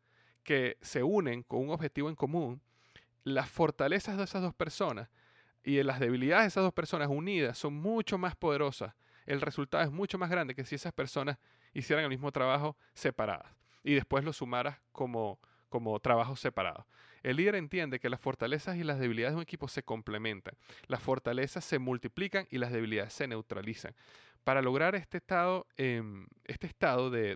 que 0.43 0.77
se 0.81 1.03
unen 1.03 1.43
con 1.43 1.61
un 1.61 1.69
objetivo 1.69 2.09
en 2.09 2.15
común, 2.15 2.61
las 3.23 3.49
fortalezas 3.49 4.17
de 4.17 4.23
esas 4.23 4.41
dos 4.41 4.53
personas 4.53 5.09
y 5.63 5.81
las 5.83 5.99
debilidades 5.99 6.43
de 6.43 6.47
esas 6.47 6.63
dos 6.63 6.73
personas 6.73 7.09
unidas 7.09 7.57
son 7.57 7.73
mucho 7.73 8.17
más 8.17 8.35
poderosas. 8.35 8.93
El 9.25 9.41
resultado 9.41 9.83
es 9.83 9.91
mucho 9.91 10.17
más 10.17 10.29
grande 10.29 10.55
que 10.55 10.65
si 10.65 10.75
esas 10.75 10.93
personas 10.93 11.37
hicieran 11.73 12.03
el 12.03 12.09
mismo 12.09 12.31
trabajo 12.31 12.75
separadas 12.93 13.55
y 13.83 13.93
después 13.93 14.23
lo 14.23 14.33
sumaras 14.33 14.79
como, 14.91 15.39
como 15.69 15.99
trabajos 15.99 16.39
separados. 16.39 16.85
El 17.23 17.37
líder 17.37 17.55
entiende 17.55 17.99
que 17.99 18.09
las 18.09 18.19
fortalezas 18.19 18.77
y 18.77 18.83
las 18.83 18.99
debilidades 18.99 19.33
de 19.33 19.37
un 19.37 19.43
equipo 19.43 19.67
se 19.67 19.83
complementan. 19.83 20.55
Las 20.87 21.01
fortalezas 21.01 21.63
se 21.63 21.79
multiplican 21.79 22.47
y 22.49 22.57
las 22.57 22.71
debilidades 22.71 23.13
se 23.13 23.27
neutralizan. 23.27 23.95
Para 24.43 24.61
lograr 24.61 24.95
este 24.95 25.17
estado, 25.17 25.67
em, 25.77 26.27
este 26.45 26.65
estado 26.65 27.11
de, 27.11 27.35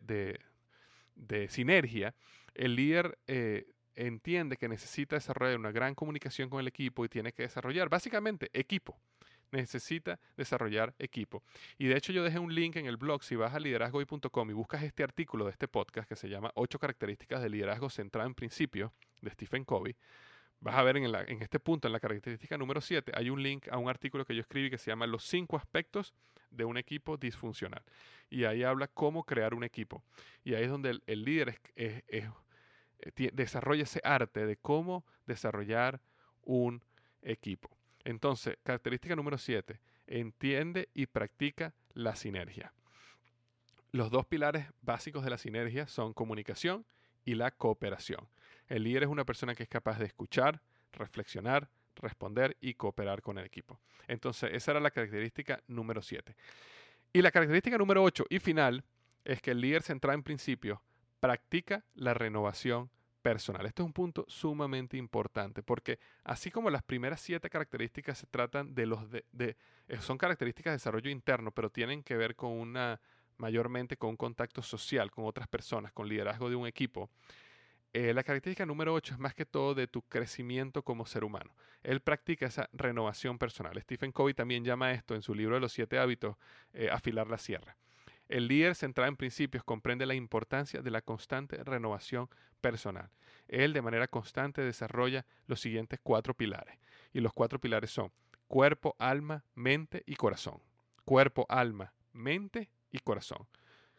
de, 1.15 1.49
sinergia, 1.49 2.15
el 2.55 2.75
líder 2.75 3.19
eh, 3.27 3.67
entiende 3.95 4.58
que 4.58 4.67
necesita 4.67 5.15
desarrollar 5.15 5.58
una 5.58 5.71
gran 5.71 5.95
comunicación 5.95 6.49
con 6.49 6.60
el 6.60 6.67
equipo 6.67 7.05
y 7.05 7.10
tiene 7.10 7.31
que 7.31 7.43
desarrollar 7.43 7.89
básicamente 7.89 8.49
equipo. 8.53 8.97
Necesita 9.51 10.19
desarrollar 10.36 10.93
equipo. 10.99 11.43
Y 11.77 11.88
de 11.88 11.97
hecho 11.97 12.12
yo 12.12 12.23
dejé 12.23 12.39
un 12.39 12.53
link 12.53 12.75
en 12.75 12.88
el 12.88 12.97
blog, 12.97 13.23
si 13.23 13.36
vas 13.36 13.53
a 13.53 13.60
liderazgoy.com 13.60 14.49
y 14.49 14.53
buscas 14.53 14.84
este 14.84 15.03
artículo 15.03 15.45
de 15.45 15.51
este 15.51 15.67
podcast 15.67 16.10
que 16.10 16.15
se 16.15 16.27
llama 16.27 16.51
8 16.55 16.79
características 16.79 17.41
de 17.41 17.49
liderazgo 17.49 17.89
centrado 17.89 18.27
en 18.27 18.36
principios 18.36 18.91
de 19.21 19.31
Stephen 19.31 19.63
Covey, 19.63 19.95
vas 20.60 20.75
a 20.75 20.84
ver 20.84 20.97
en, 20.97 21.41
este 21.41 21.60
punto, 21.60 21.88
en 21.88 21.93
la 21.93 21.99
característica 21.99 22.58
número 22.58 22.81
7, 22.81 23.12
hay 23.15 23.29
un 23.29 23.41
link 23.41 23.67
a 23.69 23.77
un 23.77 23.88
artículo 23.88 24.25
que 24.25 24.36
yo 24.36 24.41
escribí 24.41 24.69
que 24.69 24.77
se 24.77 24.91
llama 24.91 25.05
Los 25.05 25.23
5 25.25 25.55
aspectos 25.58 26.13
de 26.49 26.65
un 26.65 26.77
equipo 26.77 27.17
disfuncional. 27.17 27.84
Y 28.29 28.45
ahí 28.45 28.63
habla 28.63 28.88
cómo 28.88 29.23
crear 29.23 29.53
un 29.53 29.63
equipo. 29.63 30.03
Y 30.43 30.55
ahí 30.55 30.63
es 30.63 30.69
donde 30.69 30.99
el, 31.05 31.23
líder 31.23 31.60
es 31.75 32.25
eh, 32.99 33.31
desarrolla 33.34 33.84
ese 33.84 34.01
arte 34.03 34.45
de 34.45 34.58
cómo 34.58 35.05
desarrollar 35.25 36.01
un 36.43 36.84
equipo. 37.21 37.69
Entonces, 38.03 38.58
característica 38.63 39.15
número 39.15 39.38
7, 39.38 39.79
entiende 40.08 40.89
y 40.93 41.08
practica 41.08 41.73
la 41.93 42.15
sinergia. 42.15 42.73
Los 43.91 44.12
dos 44.12 44.25
pilares 44.25 44.67
básicos 44.81 45.23
de 45.23 45.29
la 45.29 45.38
sinergia 45.38 45.88
son 45.88 46.13
comunicación 46.13 46.86
y 47.23 47.36
la 47.36 47.51
cooperación. 47.51 48.27
El 48.67 48.84
líder 48.84 49.03
es 49.03 49.10
una 49.10 49.25
persona 49.25 49.55
que 49.55 49.63
es 49.63 49.69
capaz 49.69 49.99
de 49.99 50.05
escuchar, 50.05 50.62
reflexionar, 50.91 51.69
responder 51.95 52.58
y 52.60 52.73
cooperar 52.73 53.21
con 53.21 53.38
el 53.38 53.45
equipo. 53.45 53.79
Entonces, 54.08 54.51
esa 54.53 54.71
era 54.71 54.79
la 54.79 54.91
característica 54.91 55.63
número 55.67 56.01
7. 56.01 56.36
Y 57.13 57.21
la 57.21 57.31
característica 57.31 57.77
número 57.77 58.03
8 58.03 58.25
y 58.29 58.39
final 58.39 58.84
es 59.23 59.41
que 59.41 59.51
el 59.51 59.62
líder 59.62 59.81
centrado 59.81 60.15
en 60.15 60.23
principios 60.23 60.79
practica 61.25 61.83
la 61.95 62.13
renovación 62.13 62.91
personal. 63.23 63.65
Este 63.65 63.81
es 63.81 63.85
un 63.88 63.93
punto 63.93 64.25
sumamente 64.27 64.95
importante 64.95 65.63
porque 65.63 65.97
así 66.23 66.51
como 66.51 66.69
las 66.69 66.83
primeras 66.83 67.19
siete 67.19 67.49
características 67.49 68.19
se 68.19 68.27
tratan 68.27 68.75
de 68.75 68.85
los 68.85 69.09
de, 69.09 69.25
eh, 69.88 69.97
son 70.01 70.19
características 70.19 70.73
de 70.73 70.75
desarrollo 70.75 71.09
interno, 71.09 71.49
pero 71.49 71.71
tienen 71.71 72.03
que 72.03 72.15
ver 72.15 72.35
con 72.35 72.51
una 72.51 73.01
mayormente 73.38 73.97
con 73.97 74.11
un 74.11 74.17
contacto 74.17 74.61
social 74.61 75.09
con 75.09 75.25
otras 75.25 75.47
personas, 75.47 75.91
con 75.93 76.07
liderazgo 76.07 76.47
de 76.47 76.57
un 76.57 76.67
equipo. 76.67 77.09
Eh, 77.91 78.13
la 78.13 78.23
característica 78.23 78.67
número 78.67 78.93
8 78.93 79.15
es 79.15 79.19
más 79.19 79.33
que 79.33 79.47
todo 79.47 79.73
de 79.73 79.88
tu 79.88 80.03
crecimiento 80.03 80.83
como 80.83 81.07
ser 81.07 81.23
humano. 81.23 81.55
Él 81.81 82.01
practica 82.01 82.45
esa 82.45 82.69
renovación 82.71 83.39
personal. 83.39 83.81
Stephen 83.81 84.11
Covey 84.11 84.35
también 84.35 84.63
llama 84.63 84.91
esto 84.91 85.15
en 85.15 85.23
su 85.23 85.33
libro 85.33 85.55
de 85.55 85.61
los 85.61 85.73
siete 85.73 85.97
hábitos 85.97 86.38
eh, 86.73 86.89
afilar 86.91 87.27
la 87.27 87.39
sierra. 87.39 87.77
El 88.27 88.47
líder 88.47 88.75
centrado 88.75 89.07
en 89.07 89.17
principios 89.17 89.63
comprende 89.63 90.05
la 90.05 90.15
importancia 90.15 90.81
de 90.81 90.91
la 90.91 91.01
constante 91.01 91.63
renovación 91.63 92.29
personal. 92.59 93.09
Él 93.47 93.73
de 93.73 93.81
manera 93.81 94.07
constante 94.07 94.61
desarrolla 94.61 95.25
los 95.45 95.59
siguientes 95.59 95.99
cuatro 96.01 96.33
pilares. 96.33 96.77
Y 97.13 97.19
los 97.19 97.33
cuatro 97.33 97.59
pilares 97.59 97.91
son 97.91 98.11
cuerpo, 98.47 98.95
alma, 98.97 99.43
mente 99.53 100.03
y 100.05 100.15
corazón. 100.15 100.61
Cuerpo, 101.03 101.45
alma, 101.49 101.93
mente 102.13 102.69
y 102.91 102.99
corazón. 102.99 103.47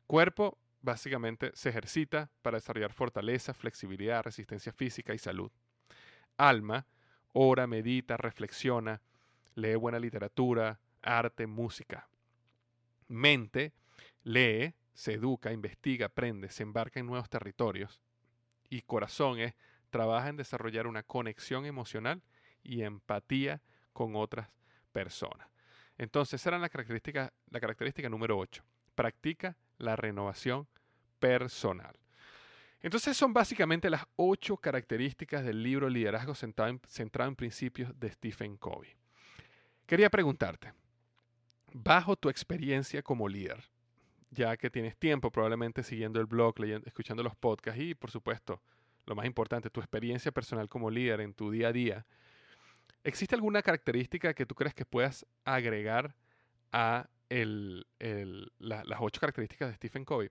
Cuerpo 0.07 0.59
básicamente 0.81 1.51
se 1.55 1.69
ejercita 1.69 2.31
para 2.43 2.59
desarrollar 2.59 2.93
fortaleza, 2.93 3.55
flexibilidad, 3.55 4.23
resistencia 4.23 4.73
física 4.73 5.15
y 5.15 5.19
salud. 5.19 5.51
Alma, 6.37 6.87
ora, 7.33 7.67
medita, 7.67 8.17
reflexiona, 8.17 9.03
lee 9.55 9.75
buena 9.75 9.99
literatura, 9.99 10.81
arte, 11.03 11.47
música. 11.47 12.09
Mente, 13.09 13.73
lee, 14.27 14.75
se 14.93 15.15
educa, 15.15 15.53
investiga, 15.53 16.07
aprende, 16.07 16.51
se 16.51 16.65
embarca 16.65 16.99
en 16.99 17.07
nuevos 17.07 17.31
territorios. 17.31 18.01
y 18.69 18.83
corazón 18.83 19.39
es 19.39 19.55
trabaja 19.91 20.29
en 20.29 20.37
desarrollar 20.37 20.89
una 20.89 21.05
conexión 21.05 21.65
emocional 21.65 22.21
y 22.65 22.83
empatía 22.83 23.63
con 23.93 24.17
otras 24.17 24.51
personas. 24.93 25.49
Entonces, 25.97 26.41
esa 26.41 26.51
era 26.51 26.59
la 26.59 26.69
característica, 26.69 27.33
la 27.51 27.61
característica 27.61 28.09
número 28.09 28.37
8. 28.37 28.65
Practica 28.97 29.57
la 29.79 29.95
renovación 29.95 30.67
personal. 31.21 31.97
Entonces 32.81 33.17
son 33.17 33.33
básicamente 33.33 33.89
las 33.89 34.05
ocho 34.17 34.57
características 34.57 35.45
del 35.45 35.63
libro 35.63 35.89
Liderazgo 35.89 36.35
centrado 36.35 36.71
en, 36.71 36.81
centrado 36.89 37.31
en 37.31 37.37
principios 37.37 37.99
de 37.99 38.11
Stephen 38.11 38.57
Covey. 38.57 38.91
Quería 39.87 40.11
preguntarte, 40.11 40.73
bajo 41.73 42.17
tu 42.17 42.29
experiencia 42.29 43.03
como 43.03 43.29
líder, 43.29 43.65
ya 44.31 44.57
que 44.57 44.71
tienes 44.71 44.97
tiempo 44.97 45.31
probablemente 45.31 45.83
siguiendo 45.83 46.21
el 46.21 46.27
blog, 46.27 46.55
escuchando 46.85 47.23
los 47.23 47.37
podcasts 47.37 47.81
y 47.81 47.95
por 47.95 48.11
supuesto, 48.11 48.61
lo 49.07 49.15
más 49.15 49.27
importante, 49.27 49.71
tu 49.71 49.81
experiencia 49.81 50.33
personal 50.33 50.69
como 50.69 50.91
líder 50.91 51.21
en 51.21 51.33
tu 51.33 51.51
día 51.51 51.69
a 51.69 51.73
día, 51.73 52.07
¿existe 53.05 53.35
alguna 53.35 53.63
característica 53.63 54.35
que 54.35 54.47
tú 54.47 54.55
crees 54.55 54.75
que 54.75 54.85
puedas 54.85 55.27
agregar 55.45 56.15
a 56.73 57.09
las 57.29 58.99
ocho 59.01 59.21
características 59.21 59.69
de 59.69 59.75
Stephen 59.77 60.05
Covey? 60.05 60.31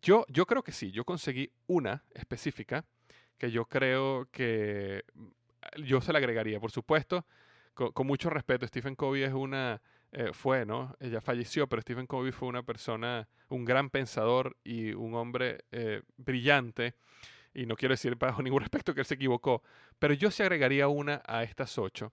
Yo, 0.00 0.24
yo 0.28 0.46
creo 0.46 0.62
que 0.62 0.72
sí, 0.72 0.90
yo 0.90 1.04
conseguí 1.04 1.50
una 1.66 2.04
específica 2.14 2.84
que 3.36 3.50
yo 3.50 3.64
creo 3.66 4.28
que 4.30 5.04
mm, 5.14 5.82
yo 5.84 6.00
se 6.00 6.12
la 6.12 6.18
agregaría, 6.18 6.60
por 6.60 6.70
supuesto, 6.70 7.26
con, 7.74 8.06
mucho 8.06 8.30
respeto. 8.30 8.66
Stephen 8.66 8.96
Covey 8.96 9.22
es 9.22 9.32
una, 9.32 9.80
eh, 10.12 10.30
fue, 10.32 10.64
¿no? 10.64 10.96
Ella 11.00 11.20
falleció, 11.20 11.68
pero 11.68 11.82
Stephen 11.82 12.06
Covey 12.06 12.32
fue 12.32 12.48
una 12.48 12.62
persona, 12.62 13.28
un 13.48 13.64
gran 13.64 13.90
pensador 13.90 14.56
y 14.64 14.92
un 14.92 15.14
hombre 15.14 15.64
eh, 15.70 16.02
brillante. 16.16 16.94
Y 17.54 17.66
no 17.66 17.76
quiero 17.76 17.92
decir 17.92 18.16
bajo 18.16 18.42
ningún 18.42 18.60
respecto 18.60 18.94
que 18.94 19.00
él 19.00 19.06
se 19.06 19.14
equivocó, 19.14 19.62
pero 19.98 20.14
yo 20.14 20.30
se 20.30 20.42
agregaría 20.42 20.88
una 20.88 21.22
a 21.26 21.42
estas 21.42 21.76
ocho. 21.78 22.12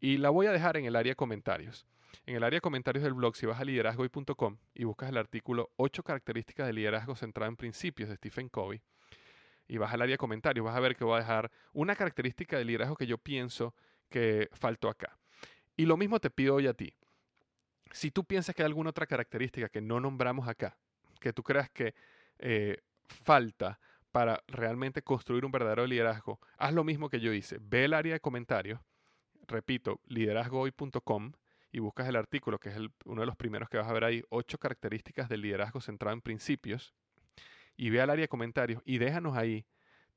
Y 0.00 0.18
la 0.18 0.30
voy 0.30 0.46
a 0.46 0.52
dejar 0.52 0.76
en 0.76 0.84
el 0.84 0.96
área 0.96 1.14
comentarios. 1.14 1.86
En 2.26 2.36
el 2.36 2.44
área 2.44 2.58
de 2.58 2.60
comentarios 2.60 3.02
del 3.02 3.14
blog, 3.14 3.36
si 3.36 3.46
vas 3.46 3.60
a 3.60 3.64
liderazgoy.com 3.64 4.58
y 4.74 4.84
buscas 4.84 5.08
el 5.08 5.16
artículo 5.16 5.70
8 5.76 6.02
características 6.02 6.66
de 6.66 6.72
liderazgo 6.72 7.16
centrado 7.16 7.48
en 7.48 7.56
principios 7.56 8.08
de 8.08 8.16
Stephen 8.16 8.48
Covey, 8.48 8.80
y 9.66 9.78
vas 9.78 9.92
al 9.92 10.02
área 10.02 10.14
de 10.14 10.18
comentarios, 10.18 10.64
vas 10.64 10.76
a 10.76 10.80
ver 10.80 10.96
que 10.96 11.04
voy 11.04 11.16
a 11.16 11.20
dejar 11.20 11.50
una 11.72 11.96
característica 11.96 12.58
de 12.58 12.64
liderazgo 12.64 12.96
que 12.96 13.06
yo 13.06 13.18
pienso 13.18 13.74
que 14.08 14.48
faltó 14.52 14.88
acá. 14.88 15.18
Y 15.76 15.86
lo 15.86 15.96
mismo 15.96 16.20
te 16.20 16.30
pido 16.30 16.54
hoy 16.54 16.66
a 16.66 16.74
ti. 16.74 16.94
Si 17.94 18.10
tú 18.10 18.24
piensas 18.24 18.56
que 18.56 18.62
hay 18.62 18.66
alguna 18.66 18.90
otra 18.90 19.06
característica 19.06 19.68
que 19.68 19.80
no 19.80 20.00
nombramos 20.00 20.48
acá, 20.48 20.76
que 21.20 21.32
tú 21.32 21.44
creas 21.44 21.70
que 21.70 21.94
eh, 22.40 22.78
falta 23.06 23.78
para 24.10 24.42
realmente 24.48 25.02
construir 25.02 25.44
un 25.44 25.52
verdadero 25.52 25.86
liderazgo, 25.86 26.40
haz 26.58 26.74
lo 26.74 26.82
mismo 26.82 27.08
que 27.08 27.20
yo 27.20 27.32
hice. 27.32 27.58
Ve 27.60 27.84
el 27.84 27.94
área 27.94 28.14
de 28.14 28.20
comentarios, 28.20 28.80
repito, 29.46 30.00
liderazgohoy.com 30.08 31.32
y 31.70 31.78
buscas 31.78 32.08
el 32.08 32.16
artículo, 32.16 32.58
que 32.58 32.70
es 32.70 32.76
uno 33.04 33.20
de 33.20 33.26
los 33.26 33.36
primeros 33.36 33.68
que 33.68 33.76
vas 33.76 33.86
a 33.86 33.92
ver 33.92 34.02
ahí, 34.02 34.24
ocho 34.28 34.58
características 34.58 35.28
del 35.28 35.42
liderazgo 35.42 35.80
centrado 35.80 36.14
en 36.14 36.20
principios, 36.20 36.96
y 37.76 37.90
ve 37.90 38.00
al 38.00 38.10
área 38.10 38.24
de 38.24 38.28
comentarios 38.28 38.82
y 38.84 38.98
déjanos 38.98 39.36
ahí 39.36 39.66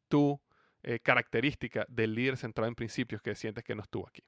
tu 0.07 0.41
eh, 0.81 0.99
característica 0.99 1.85
del 1.89 2.15
líder 2.15 2.37
centrado 2.37 2.69
en 2.69 2.75
principios 2.75 3.21
que 3.21 3.35
sientes 3.35 3.63
que 3.63 3.75
no 3.75 3.83
estuvo 3.83 4.07
aquí, 4.07 4.23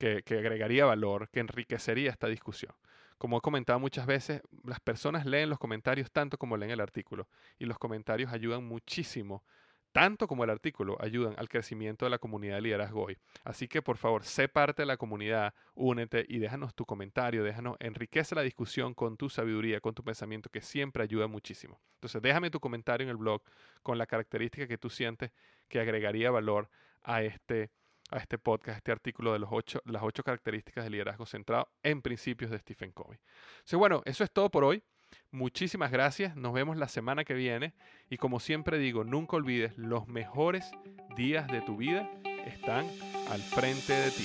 que, 0.00 0.34
agregaría 0.34 0.86
valor, 0.86 1.28
que 1.28 1.40
enriquecería 1.40 2.10
esta 2.10 2.26
discusión. 2.26 2.72
Como 3.18 3.36
he 3.36 3.40
comentado 3.42 3.78
muchas 3.78 4.06
veces, 4.06 4.40
las 4.64 4.80
personas 4.80 5.26
leen 5.26 5.50
los 5.50 5.58
comentarios 5.58 6.10
tanto 6.10 6.38
como 6.38 6.56
leen 6.56 6.70
el 6.70 6.80
artículo 6.80 7.28
y 7.58 7.66
los 7.66 7.78
comentarios 7.78 8.32
ayudan 8.32 8.64
muchísimo 8.64 9.44
tanto 9.92 10.28
como 10.28 10.44
el 10.44 10.50
artículo, 10.50 10.96
ayudan 11.00 11.34
al 11.36 11.48
crecimiento 11.48 12.06
de 12.06 12.10
la 12.10 12.18
comunidad 12.18 12.54
de 12.54 12.62
liderazgo 12.62 13.02
hoy. 13.02 13.18
Así 13.42 13.66
que 13.66 13.82
por 13.82 13.96
favor, 13.96 14.24
sé 14.24 14.48
parte 14.48 14.82
de 14.82 14.86
la 14.86 14.96
comunidad, 14.96 15.52
únete 15.74 16.24
y 16.28 16.38
déjanos 16.38 16.76
tu 16.76 16.86
comentario, 16.86 17.42
déjanos, 17.42 17.76
enriquece 17.80 18.36
la 18.36 18.42
discusión 18.42 18.94
con 18.94 19.16
tu 19.16 19.28
sabiduría, 19.28 19.80
con 19.80 19.92
tu 19.92 20.04
pensamiento, 20.04 20.48
que 20.48 20.60
siempre 20.60 21.02
ayuda 21.02 21.26
muchísimo. 21.26 21.80
Entonces, 21.94 22.22
déjame 22.22 22.50
tu 22.50 22.60
comentario 22.60 23.04
en 23.04 23.10
el 23.10 23.16
blog 23.16 23.42
con 23.82 23.98
la 23.98 24.06
característica 24.06 24.68
que 24.68 24.78
tú 24.78 24.90
sientes 24.90 25.32
que 25.68 25.80
agregaría 25.80 26.30
valor 26.30 26.70
a 27.02 27.22
este, 27.22 27.70
a 28.10 28.18
este 28.18 28.38
podcast, 28.38 28.76
este 28.76 28.92
artículo 28.92 29.32
de 29.32 29.38
los 29.38 29.48
ocho, 29.52 29.80
las 29.84 30.02
ocho 30.02 30.22
características 30.22 30.84
de 30.84 30.90
liderazgo 30.90 31.26
centrado 31.26 31.68
en 31.82 32.02
principios 32.02 32.50
de 32.50 32.58
Stephen 32.58 32.92
Covey. 32.92 33.18
Entonces, 33.58 33.78
bueno, 33.78 34.02
eso 34.04 34.24
es 34.24 34.30
todo 34.30 34.50
por 34.50 34.64
hoy. 34.64 34.82
Muchísimas 35.32 35.90
gracias, 35.90 36.36
nos 36.36 36.52
vemos 36.52 36.76
la 36.76 36.88
semana 36.88 37.24
que 37.24 37.34
viene 37.34 37.74
y 38.08 38.16
como 38.16 38.38
siempre 38.38 38.78
digo, 38.78 39.04
nunca 39.04 39.36
olvides, 39.36 39.76
los 39.76 40.06
mejores 40.06 40.70
días 41.16 41.48
de 41.48 41.60
tu 41.62 41.76
vida 41.76 42.08
están 42.46 42.86
al 43.28 43.40
frente 43.40 43.92
de 43.92 44.10
ti. 44.10 44.24